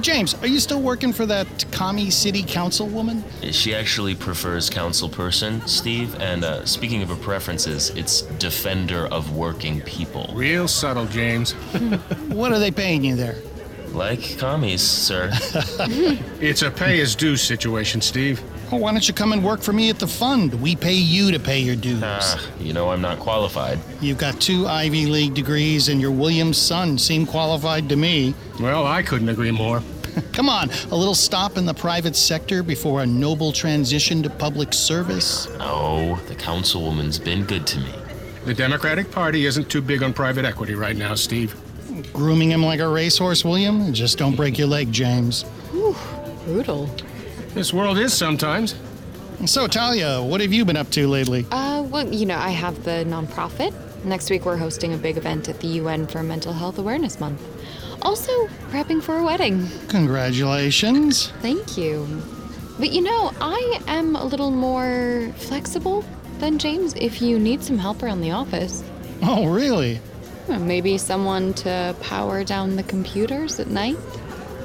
James, 0.00 0.34
are 0.42 0.48
you 0.48 0.58
still 0.58 0.82
working 0.82 1.12
for 1.12 1.24
that 1.26 1.66
commie 1.70 2.10
city 2.10 2.42
councilwoman? 2.42 3.22
She 3.52 3.76
actually 3.76 4.16
prefers 4.16 4.68
council 4.68 5.08
person, 5.08 5.64
Steve. 5.68 6.20
And 6.20 6.42
uh, 6.42 6.64
speaking 6.64 7.00
of 7.02 7.10
her 7.10 7.16
preferences, 7.16 7.90
it's 7.90 8.22
defender 8.22 9.06
of 9.06 9.36
working 9.36 9.82
people. 9.82 10.32
Real 10.34 10.66
subtle, 10.66 11.06
James. 11.06 11.52
what 12.28 12.50
are 12.50 12.58
they 12.58 12.72
paying 12.72 13.04
you 13.04 13.14
there? 13.14 13.36
Like 13.92 14.38
commies, 14.38 14.82
sir. 14.82 15.30
it's 16.40 16.62
a 16.62 16.70
pay 16.70 17.00
as 17.00 17.14
due 17.14 17.36
situation, 17.36 18.00
Steve. 18.00 18.42
Well, 18.70 18.80
why 18.80 18.92
don't 18.92 19.06
you 19.06 19.12
come 19.12 19.32
and 19.32 19.44
work 19.44 19.60
for 19.60 19.74
me 19.74 19.90
at 19.90 19.98
the 19.98 20.06
fund? 20.06 20.54
We 20.54 20.74
pay 20.74 20.94
you 20.94 21.30
to 21.30 21.38
pay 21.38 21.58
your 21.58 21.76
dues. 21.76 22.02
Ah, 22.02 22.40
you 22.58 22.72
know 22.72 22.88
I'm 22.90 23.02
not 23.02 23.18
qualified. 23.18 23.78
You've 24.00 24.16
got 24.16 24.40
two 24.40 24.66
Ivy 24.66 25.04
League 25.04 25.34
degrees, 25.34 25.90
and 25.90 26.00
your 26.00 26.10
Williams 26.10 26.56
son 26.56 26.96
seemed 26.96 27.28
qualified 27.28 27.88
to 27.90 27.96
me. 27.96 28.34
Well, 28.58 28.86
I 28.86 29.02
couldn't 29.02 29.28
agree 29.28 29.50
more. 29.50 29.82
Come 30.32 30.48
on, 30.48 30.70
a 30.90 30.96
little 30.96 31.14
stop 31.14 31.58
in 31.58 31.66
the 31.66 31.74
private 31.74 32.16
sector 32.16 32.62
before 32.62 33.02
a 33.02 33.06
noble 33.06 33.52
transition 33.52 34.22
to 34.22 34.30
public 34.30 34.72
service? 34.72 35.48
No, 35.58 36.16
the 36.28 36.34
councilwoman's 36.34 37.18
been 37.18 37.44
good 37.44 37.66
to 37.68 37.78
me. 37.78 37.92
The 38.46 38.54
Democratic 38.54 39.10
Party 39.10 39.46
isn't 39.46 39.68
too 39.70 39.80
big 39.82 40.02
on 40.02 40.12
private 40.12 40.44
equity 40.44 40.74
right 40.74 40.96
now, 40.96 41.14
Steve. 41.14 41.54
Grooming 42.12 42.50
him 42.50 42.64
like 42.64 42.80
a 42.80 42.88
racehorse, 42.88 43.44
William? 43.44 43.92
Just 43.92 44.18
don't 44.18 44.34
break 44.36 44.58
your 44.58 44.68
leg, 44.68 44.92
James. 44.92 45.42
Whew, 45.72 45.96
brutal. 46.44 46.88
This 47.54 47.72
world 47.72 47.98
is 47.98 48.12
sometimes. 48.14 48.74
So, 49.46 49.66
Talia, 49.66 50.22
what 50.22 50.40
have 50.40 50.52
you 50.52 50.64
been 50.64 50.76
up 50.76 50.90
to 50.90 51.08
lately? 51.08 51.46
Uh, 51.50 51.82
well, 51.82 52.06
you 52.12 52.26
know, 52.26 52.38
I 52.38 52.50
have 52.50 52.84
the 52.84 53.04
nonprofit. 53.06 53.74
Next 54.04 54.30
week, 54.30 54.44
we're 54.44 54.56
hosting 54.56 54.94
a 54.94 54.96
big 54.96 55.16
event 55.16 55.48
at 55.48 55.60
the 55.60 55.66
UN 55.68 56.06
for 56.06 56.22
Mental 56.22 56.52
Health 56.52 56.78
Awareness 56.78 57.20
Month. 57.20 57.42
Also, 58.02 58.46
prepping 58.70 59.02
for 59.02 59.18
a 59.18 59.24
wedding. 59.24 59.68
Congratulations. 59.88 61.28
Thank 61.40 61.76
you. 61.76 62.06
But 62.78 62.92
you 62.92 63.00
know, 63.02 63.32
I 63.40 63.80
am 63.86 64.16
a 64.16 64.24
little 64.24 64.50
more 64.50 65.32
flexible 65.36 66.04
than 66.38 66.58
James 66.58 66.94
if 66.94 67.22
you 67.22 67.38
need 67.38 67.62
some 67.62 67.78
help 67.78 68.02
around 68.02 68.20
the 68.20 68.32
office. 68.32 68.82
Oh, 69.22 69.46
really? 69.46 70.00
Maybe 70.48 70.98
someone 70.98 71.54
to 71.54 71.94
power 72.02 72.44
down 72.44 72.76
the 72.76 72.82
computers 72.82 73.60
at 73.60 73.68
night? 73.68 73.96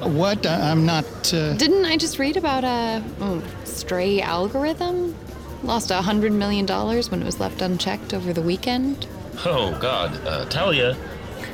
What? 0.01 0.45
I'm 0.45 0.85
not. 0.85 1.05
Uh... 1.33 1.53
Didn't 1.55 1.85
I 1.85 1.97
just 1.97 2.19
read 2.19 2.37
about 2.37 2.63
a 2.63 3.03
oh, 3.19 3.43
stray 3.63 4.21
algorithm? 4.21 5.15
Lost 5.63 5.91
a 5.91 6.01
hundred 6.01 6.33
million 6.33 6.65
dollars 6.65 7.09
when 7.09 7.21
it 7.21 7.25
was 7.25 7.39
left 7.39 7.61
unchecked 7.61 8.13
over 8.13 8.31
the 8.31 8.41
weekend. 8.41 9.07
Oh 9.45 9.77
God, 9.79 10.15
uh, 10.25 10.45
Talia. 10.45 10.95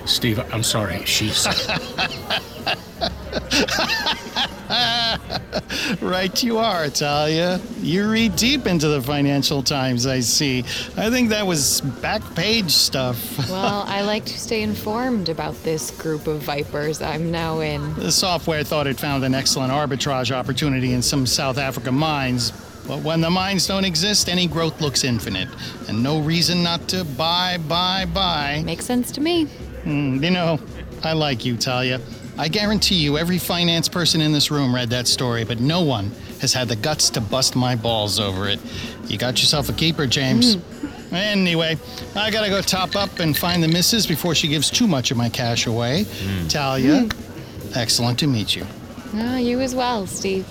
Steve, 0.06 0.40
I'm 0.54 0.64
sorry. 0.64 1.04
She's. 1.06 1.48
right, 6.02 6.44
you 6.44 6.58
are, 6.58 6.90
Talia. 6.90 7.60
You 7.82 8.10
read 8.10 8.36
deep 8.36 8.68
into 8.68 8.88
the 8.88 9.02
Financial 9.02 9.64
Times, 9.64 10.06
I 10.06 10.20
see. 10.20 10.60
I 10.98 11.10
think 11.10 11.30
that 11.30 11.46
was 11.46 11.82
back 11.82 12.22
page 12.36 12.72
stuff. 12.72 13.38
well, 13.50 13.84
I 13.88 14.02
like 14.02 14.26
to 14.26 14.40
stay 14.40 14.62
informed 14.62 15.30
about 15.30 15.56
this 15.64 15.92
group 15.92 16.28
of 16.28 16.42
vipers 16.42 17.02
I'm 17.02 17.32
now 17.32 17.60
in. 17.60 17.94
The 17.96 18.12
software 18.12 18.64
thought 18.64 18.88
it 18.88 19.00
found 19.00 19.24
an 19.24 19.34
excellent 19.34 19.72
arbitrage 19.72 20.32
opportunity 20.32 20.94
in 20.94 21.02
some 21.02 21.26
South 21.26 21.58
African 21.58 21.96
mines. 21.96 22.52
But 22.88 23.02
when 23.02 23.22
the 23.22 23.30
mines 23.30 23.66
don't 23.66 23.86
exist, 23.86 24.28
any 24.28 24.48
growth 24.48 24.82
looks 24.82 25.04
infinite. 25.04 25.48
And 25.88 26.04
no 26.04 26.20
reason 26.20 26.64
not 26.64 26.88
to 26.90 27.06
buy, 27.06 27.58
buy, 27.58 28.06
buy. 28.06 28.62
Makes 28.66 28.86
sense 28.86 29.12
to 29.14 29.22
me. 29.22 29.48
Mm, 29.86 30.24
you 30.24 30.32
know, 30.32 30.60
I 31.04 31.14
like 31.14 31.46
you, 31.46 31.58
Talia. 31.58 32.00
I 32.38 32.48
guarantee 32.48 32.96
you 32.96 33.18
every 33.18 33.38
finance 33.38 33.88
person 33.88 34.20
in 34.20 34.32
this 34.32 34.50
room 34.50 34.74
read 34.74 34.90
that 34.90 35.08
story, 35.08 35.44
but 35.44 35.60
no 35.60 35.82
one 35.82 36.12
has 36.42 36.52
had 36.52 36.68
the 36.68 36.76
guts 36.76 37.10
to 37.12 37.22
bust 37.22 37.56
my 37.56 37.76
balls 37.76 38.20
over 38.20 38.48
it. 38.48 38.60
You 39.08 39.18
got 39.18 39.40
yourself 39.40 39.70
a 39.70 39.74
keeper, 39.74 40.08
James. 40.08 40.56
Mm. 40.56 41.14
Anyway, 41.14 41.78
I 42.16 42.32
gotta 42.32 42.50
go 42.50 42.62
top 42.62 42.96
up 42.96 43.20
and 43.20 43.38
find 43.38 43.62
the 43.62 43.68
missus 43.68 44.08
before 44.08 44.34
she 44.34 44.48
gives 44.48 44.72
too 44.72 44.88
much 44.88 45.12
of 45.12 45.18
my 45.18 45.30
cash 45.30 45.68
away. 45.68 46.06
Mm. 46.06 46.50
Talia, 46.50 47.04
mm. 47.04 47.78
excellent 47.78 48.18
to 48.20 48.28
meet 48.28 48.56
you. 48.56 48.66
Ah, 49.14 49.38
you 49.38 49.60
as 49.60 49.76
well, 49.76 50.08
Steve. 50.08 50.48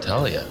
Talia, 0.00 0.44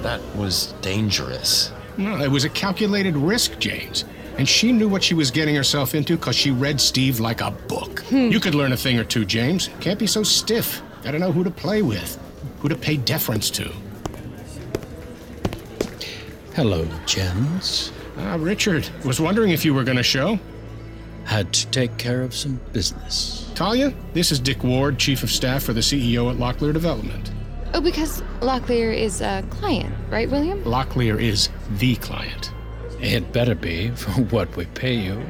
that 0.00 0.20
was 0.34 0.72
dangerous. 0.82 1.70
No, 1.96 2.20
it 2.20 2.30
was 2.30 2.44
a 2.44 2.48
calculated 2.48 3.16
risk, 3.16 3.58
James. 3.60 4.04
And 4.38 4.48
she 4.48 4.70
knew 4.70 4.88
what 4.88 5.02
she 5.02 5.14
was 5.14 5.32
getting 5.32 5.56
herself 5.56 5.96
into 5.96 6.16
because 6.16 6.36
she 6.36 6.52
read 6.52 6.80
Steve 6.80 7.18
like 7.18 7.40
a 7.40 7.50
book. 7.50 8.00
Hmm. 8.04 8.28
You 8.30 8.38
could 8.38 8.54
learn 8.54 8.72
a 8.72 8.76
thing 8.76 8.96
or 8.98 9.04
two, 9.04 9.24
James. 9.24 9.68
Can't 9.80 9.98
be 9.98 10.06
so 10.06 10.22
stiff. 10.22 10.80
Gotta 11.02 11.18
know 11.18 11.32
who 11.32 11.42
to 11.42 11.50
play 11.50 11.82
with, 11.82 12.18
who 12.60 12.68
to 12.68 12.76
pay 12.76 12.96
deference 12.96 13.50
to. 13.50 13.72
Hello, 16.54 16.88
gents. 17.04 17.92
Ah, 18.16 18.36
Richard. 18.38 18.88
Was 19.04 19.20
wondering 19.20 19.50
if 19.50 19.64
you 19.64 19.74
were 19.74 19.84
gonna 19.84 20.02
show. 20.02 20.38
Had 21.24 21.52
to 21.52 21.66
take 21.68 21.96
care 21.98 22.22
of 22.22 22.32
some 22.34 22.60
business. 22.72 23.50
Talia, 23.54 23.92
this 24.12 24.30
is 24.32 24.38
Dick 24.38 24.62
Ward, 24.62 24.98
Chief 24.98 25.22
of 25.24 25.30
Staff 25.30 25.64
for 25.64 25.72
the 25.72 25.80
CEO 25.80 26.30
at 26.30 26.36
Locklear 26.36 26.72
Development. 26.72 27.30
Oh, 27.74 27.80
because 27.80 28.22
Locklear 28.40 28.96
is 28.96 29.20
a 29.20 29.44
client, 29.50 29.94
right, 30.10 30.30
William? 30.30 30.62
Locklear 30.64 31.20
is 31.20 31.48
the 31.78 31.96
client. 31.96 32.52
It 33.00 33.32
better 33.32 33.54
be 33.54 33.90
for 33.90 34.10
what 34.32 34.54
we 34.56 34.66
pay 34.66 34.94
you. 34.94 35.24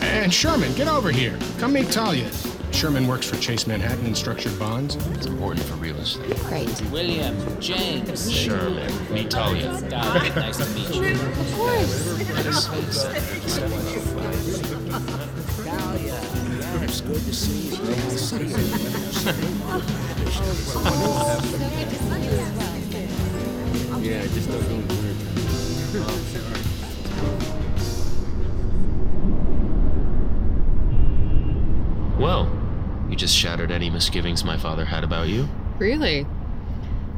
And 0.00 0.32
Sherman, 0.32 0.74
get 0.74 0.88
over 0.88 1.10
here. 1.10 1.38
Come 1.58 1.74
meet 1.74 1.90
Talia. 1.90 2.30
Sherman 2.72 3.06
works 3.06 3.28
for 3.28 3.36
Chase 3.36 3.68
Manhattan 3.68 4.04
in 4.06 4.14
structured 4.16 4.58
bonds. 4.58 4.96
It's 5.12 5.26
important 5.26 5.64
for 5.66 5.74
real 5.74 5.96
estate. 5.96 6.36
Great. 6.40 6.82
William, 6.90 7.36
James. 7.60 8.30
Sherman, 8.30 8.90
meet 9.12 9.30
Talia. 9.30 9.80
nice 9.88 10.56
to 10.56 10.66
meet 10.74 10.94
you. 10.94 11.12
Of 11.12 11.54
course. 11.54 12.18
It's 16.82 17.00
good 17.00 17.22
to 17.22 17.32
see 17.34 17.76
you. 17.76 17.82
Nice 17.84 18.30
to 18.30 18.44
Yeah, 21.64 21.80
just 33.24 33.38
shattered 33.38 33.70
any 33.70 33.88
misgivings 33.88 34.44
my 34.44 34.58
father 34.58 34.84
had 34.84 35.02
about 35.02 35.28
you. 35.28 35.48
Really? 35.78 36.26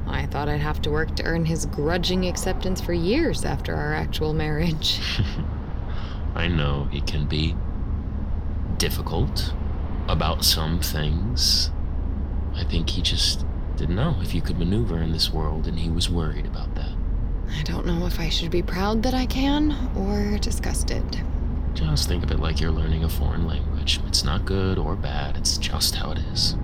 I 0.06 0.26
thought 0.26 0.48
I'd 0.48 0.60
have 0.60 0.80
to 0.82 0.90
work 0.92 1.16
to 1.16 1.24
earn 1.24 1.44
his 1.44 1.66
grudging 1.66 2.26
acceptance 2.26 2.80
for 2.80 2.92
years 2.92 3.44
after 3.44 3.74
our 3.74 3.92
actual 3.92 4.32
marriage. 4.32 5.00
I 6.36 6.46
know 6.46 6.86
he 6.92 7.00
can 7.00 7.26
be 7.26 7.56
difficult 8.78 9.52
about 10.06 10.44
some 10.44 10.78
things. 10.78 11.72
I 12.54 12.62
think 12.62 12.90
he 12.90 13.02
just 13.02 13.44
didn't 13.74 13.96
know 13.96 14.16
if 14.22 14.32
you 14.32 14.40
could 14.40 14.60
maneuver 14.60 15.02
in 15.02 15.10
this 15.10 15.32
world, 15.32 15.66
and 15.66 15.76
he 15.76 15.90
was 15.90 16.08
worried 16.08 16.46
about 16.46 16.72
that. 16.76 16.92
I 17.50 17.64
don't 17.64 17.84
know 17.84 18.06
if 18.06 18.20
I 18.20 18.28
should 18.28 18.52
be 18.52 18.62
proud 18.62 19.02
that 19.02 19.12
I 19.12 19.26
can 19.26 19.72
or 19.96 20.38
disgusted. 20.38 21.02
Just 21.74 22.06
think 22.06 22.22
of 22.22 22.30
it 22.30 22.38
like 22.38 22.60
you're 22.60 22.70
learning 22.70 23.02
a 23.02 23.08
foreign 23.08 23.44
language. 23.48 23.75
It's 24.06 24.24
not 24.24 24.44
good 24.44 24.78
or 24.78 24.96
bad, 24.96 25.36
it's 25.36 25.56
just 25.58 25.94
how 25.96 26.10
it 26.12 26.18
is. 26.32 26.56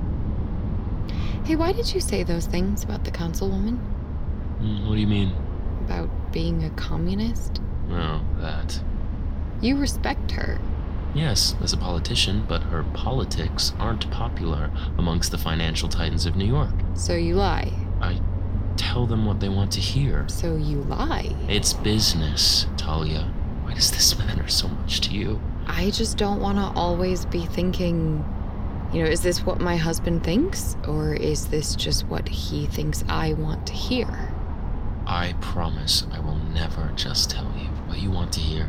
Hey, 1.44 1.56
why 1.56 1.72
did 1.72 1.92
you 1.94 2.00
say 2.00 2.22
those 2.22 2.46
things 2.46 2.82
about 2.84 3.04
the 3.04 3.10
councilwoman? 3.10 3.78
Mm, 4.60 4.86
What 4.88 4.94
do 4.94 5.00
you 5.00 5.06
mean? 5.06 5.32
About 5.84 6.32
being 6.32 6.64
a 6.64 6.70
communist? 6.70 7.60
Oh, 7.90 8.20
that. 8.38 8.80
You 9.60 9.76
respect 9.76 10.32
her. 10.32 10.58
Yes, 11.14 11.54
as 11.62 11.72
a 11.72 11.76
politician, 11.76 12.44
but 12.48 12.62
her 12.64 12.84
politics 12.94 13.72
aren't 13.78 14.10
popular 14.10 14.70
amongst 14.96 15.30
the 15.30 15.38
financial 15.38 15.88
titans 15.88 16.26
of 16.26 16.36
New 16.36 16.46
York. 16.46 16.74
So 16.94 17.14
you 17.14 17.34
lie. 17.34 17.72
I 18.00 18.20
tell 18.76 19.06
them 19.06 19.26
what 19.26 19.40
they 19.40 19.48
want 19.48 19.72
to 19.72 19.80
hear. 19.80 20.26
So 20.28 20.56
you 20.56 20.82
lie. 20.82 21.36
It's 21.48 21.74
business, 21.74 22.66
Talia. 22.76 23.30
Why 23.72 23.76
does 23.76 23.90
this 23.90 24.18
matter 24.18 24.46
so 24.48 24.68
much 24.68 25.00
to 25.00 25.14
you? 25.14 25.40
I 25.66 25.88
just 25.88 26.18
don't 26.18 26.40
want 26.42 26.58
to 26.58 26.78
always 26.78 27.24
be 27.24 27.46
thinking, 27.46 28.22
you 28.92 29.02
know, 29.02 29.08
is 29.08 29.22
this 29.22 29.46
what 29.46 29.62
my 29.62 29.76
husband 29.78 30.22
thinks? 30.22 30.76
Or 30.86 31.14
is 31.14 31.46
this 31.46 31.74
just 31.74 32.04
what 32.06 32.28
he 32.28 32.66
thinks 32.66 33.02
I 33.08 33.32
want 33.32 33.66
to 33.68 33.72
hear? 33.72 34.34
I 35.06 35.34
promise 35.40 36.04
I 36.12 36.20
will 36.20 36.36
never 36.36 36.92
just 36.96 37.30
tell 37.30 37.50
you 37.56 37.68
what 37.86 37.98
you 37.98 38.10
want 38.10 38.34
to 38.34 38.40
hear. 38.40 38.68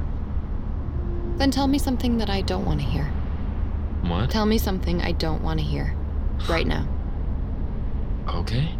Then 1.36 1.52
tell 1.52 1.68
me 1.68 1.80
something 1.80 2.20
that 2.20 2.30
I 2.30 2.40
don't 2.40 2.64
want 2.64 2.80
to 2.80 2.86
hear. 2.86 3.04
What? 4.04 4.30
Tell 4.30 4.46
me 4.46 4.58
something 4.58 5.02
I 5.02 5.12
don't 5.12 5.44
want 5.44 5.60
to 5.60 5.66
hear. 5.66 5.98
Right 6.48 6.66
now. 6.66 6.88
Okay. 8.26 8.74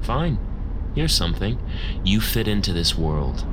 Fine. 0.00 0.38
Here's 0.94 1.14
something. 1.14 1.58
You 2.02 2.22
fit 2.22 2.48
into 2.48 2.72
this 2.72 2.96
world. 2.96 3.44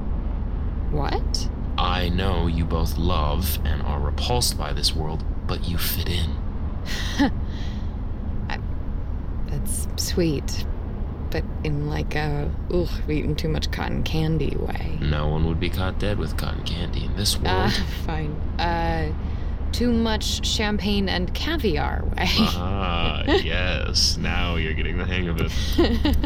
What? 0.92 1.50
I 1.80 2.10
know 2.10 2.48
you 2.48 2.65
both 2.65 2.98
love 2.98 3.58
and 3.63 3.82
are 3.84 4.02
repulsed 4.02 4.58
by 4.58 4.74
this 4.74 4.94
world, 4.94 5.24
but 5.48 5.68
you 5.68 5.78
fit 5.78 6.10
in. 6.10 6.36
That's 9.48 9.88
sweet. 9.96 10.65
But 11.32 11.46
in 11.63 11.88
like 11.88 12.15
a, 12.15 12.52
ugh, 12.74 12.89
eating 13.10 13.36
too 13.36 13.48
much 13.48 13.72
cotton 13.72 14.04
candy 14.04 14.56
way. 14.58 14.98
No 15.00 15.30
one 15.30 15.48
would 15.48 15.60
be 15.60 15.70
caught 15.70 16.00
dead 16.00 16.18
with 16.18 16.36
cotton 16.36 16.63
candy 16.65 17.06
in 17.06 17.15
this 17.15 17.36
world. 17.38 17.48
Ah, 17.48 17.86
fine. 18.06 18.32
Uh, 18.60 19.13
too 19.72 19.94
much 19.94 20.46
champagne 20.46 21.08
and 21.08 21.34
caviar 21.34 22.04
way. 22.04 22.26
ah, 22.28 23.24
yes. 23.28 24.18
Now 24.18 24.56
you're 24.58 24.74
getting 24.74 24.98
the 24.98 25.06
hang 25.06 25.30
of 25.30 25.39
it. 25.39 26.18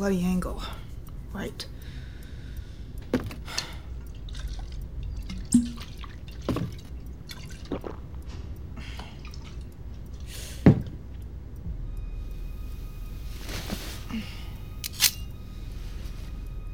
Bloody 0.00 0.24
angle. 0.24 0.62
Right. 1.34 1.66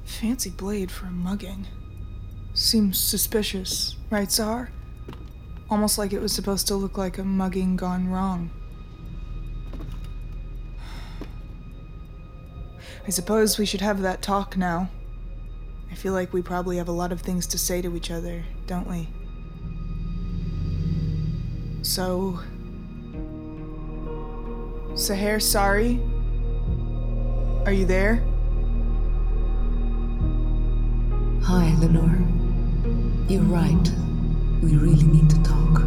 Fancy 0.05 0.51
blade 0.51 0.93
for 0.93 1.07
a 1.07 1.11
mugging. 1.11 1.67
Seems 2.55 2.97
suspicious, 2.97 3.97
right, 4.09 4.31
Czar? 4.31 4.71
Almost 5.69 5.99
like 5.99 6.13
it 6.13 6.21
was 6.21 6.33
supposed 6.33 6.69
to 6.69 6.77
look 6.77 6.97
like 6.97 7.19
a 7.19 7.25
mugging 7.25 7.75
gone 7.75 8.07
wrong. 8.07 8.53
I 13.07 13.11
suppose 13.11 13.57
we 13.57 13.67
should 13.67 13.83
have 13.83 14.03
that 14.03 14.21
talk 14.21 14.57
now. 14.57 14.91
I 15.93 15.95
feel 15.95 16.13
like 16.13 16.33
we 16.33 16.43
probably 16.43 16.79
have 16.79 16.89
a 16.89 16.93
lot 16.93 17.13
of 17.13 17.21
things 17.21 17.47
to 17.49 17.59
say 17.59 17.81
to 17.81 17.95
each 17.95 18.11
other, 18.11 18.43
don't 18.67 18.89
we? 18.89 19.09
So. 21.83 22.41
Saher, 24.95 25.41
sorry? 25.41 26.01
Are 27.65 27.73
you 27.73 27.85
there? 27.85 28.17
Hi, 31.45 31.77
Lenore. 31.79 32.19
You're 33.29 33.43
right. 33.43 33.93
We 34.63 34.77
really 34.77 35.07
need 35.07 35.31
to 35.31 35.43
talk. 35.45 35.83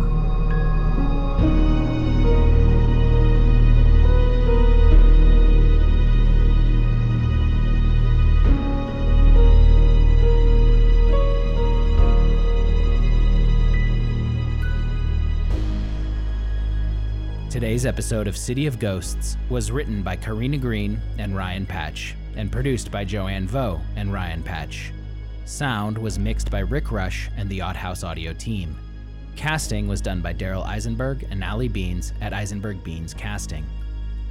Today's 17.49 17.87
episode 17.87 18.27
of 18.27 18.37
City 18.37 18.67
of 18.67 18.77
Ghosts 18.77 19.35
was 19.49 19.71
written 19.71 20.03
by 20.03 20.15
Karina 20.15 20.59
Green 20.59 21.01
and 21.17 21.35
Ryan 21.35 21.65
Patch 21.65 22.15
and 22.35 22.51
produced 22.51 22.91
by 22.91 23.03
Joanne 23.03 23.47
Vo 23.47 23.81
and 23.95 24.13
Ryan 24.13 24.43
Patch. 24.43 24.93
Sound 25.45 25.97
was 25.97 26.19
mixed 26.19 26.51
by 26.51 26.59
Rick 26.59 26.91
Rush 26.91 27.27
and 27.37 27.49
the 27.49 27.59
Odd 27.59 27.75
House 27.75 28.03
audio 28.03 28.33
team. 28.33 28.77
Casting 29.35 29.87
was 29.87 29.99
done 29.99 30.21
by 30.21 30.31
Daryl 30.31 30.63
Eisenberg 30.63 31.25
and 31.31 31.43
Ali 31.43 31.67
Beans 31.67 32.13
at 32.21 32.33
Eisenberg 32.33 32.83
Beans 32.83 33.15
Casting. 33.15 33.65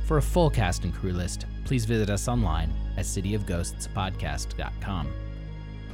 For 0.05 0.19
a 0.19 0.23
full 0.23 0.49
cast 0.49 0.85
and 0.85 0.95
crew 0.95 1.13
list, 1.13 1.45
please 1.65 1.87
visit 1.87 2.11
us 2.11 2.29
online 2.29 2.73
at 2.97 3.05
cityofghostspodcast.com. 3.05 5.09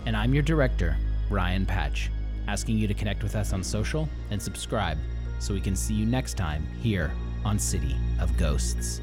And 0.05 0.15
I'm 0.15 0.35
your 0.35 0.43
director, 0.43 0.95
Ryan 1.31 1.65
Patch, 1.65 2.11
asking 2.49 2.77
you 2.77 2.87
to 2.87 2.93
connect 2.93 3.23
with 3.23 3.35
us 3.35 3.55
on 3.55 3.65
social 3.65 4.11
and 4.31 4.43
subscribe 4.43 4.99
so 5.45 5.53
we 5.53 5.61
can 5.61 5.77
see 5.77 5.93
you 5.93 6.07
next 6.07 6.39
time 6.39 6.67
here 6.81 7.13
on 7.45 7.59
City 7.59 7.97
of 8.19 8.35
Ghosts. 8.39 9.03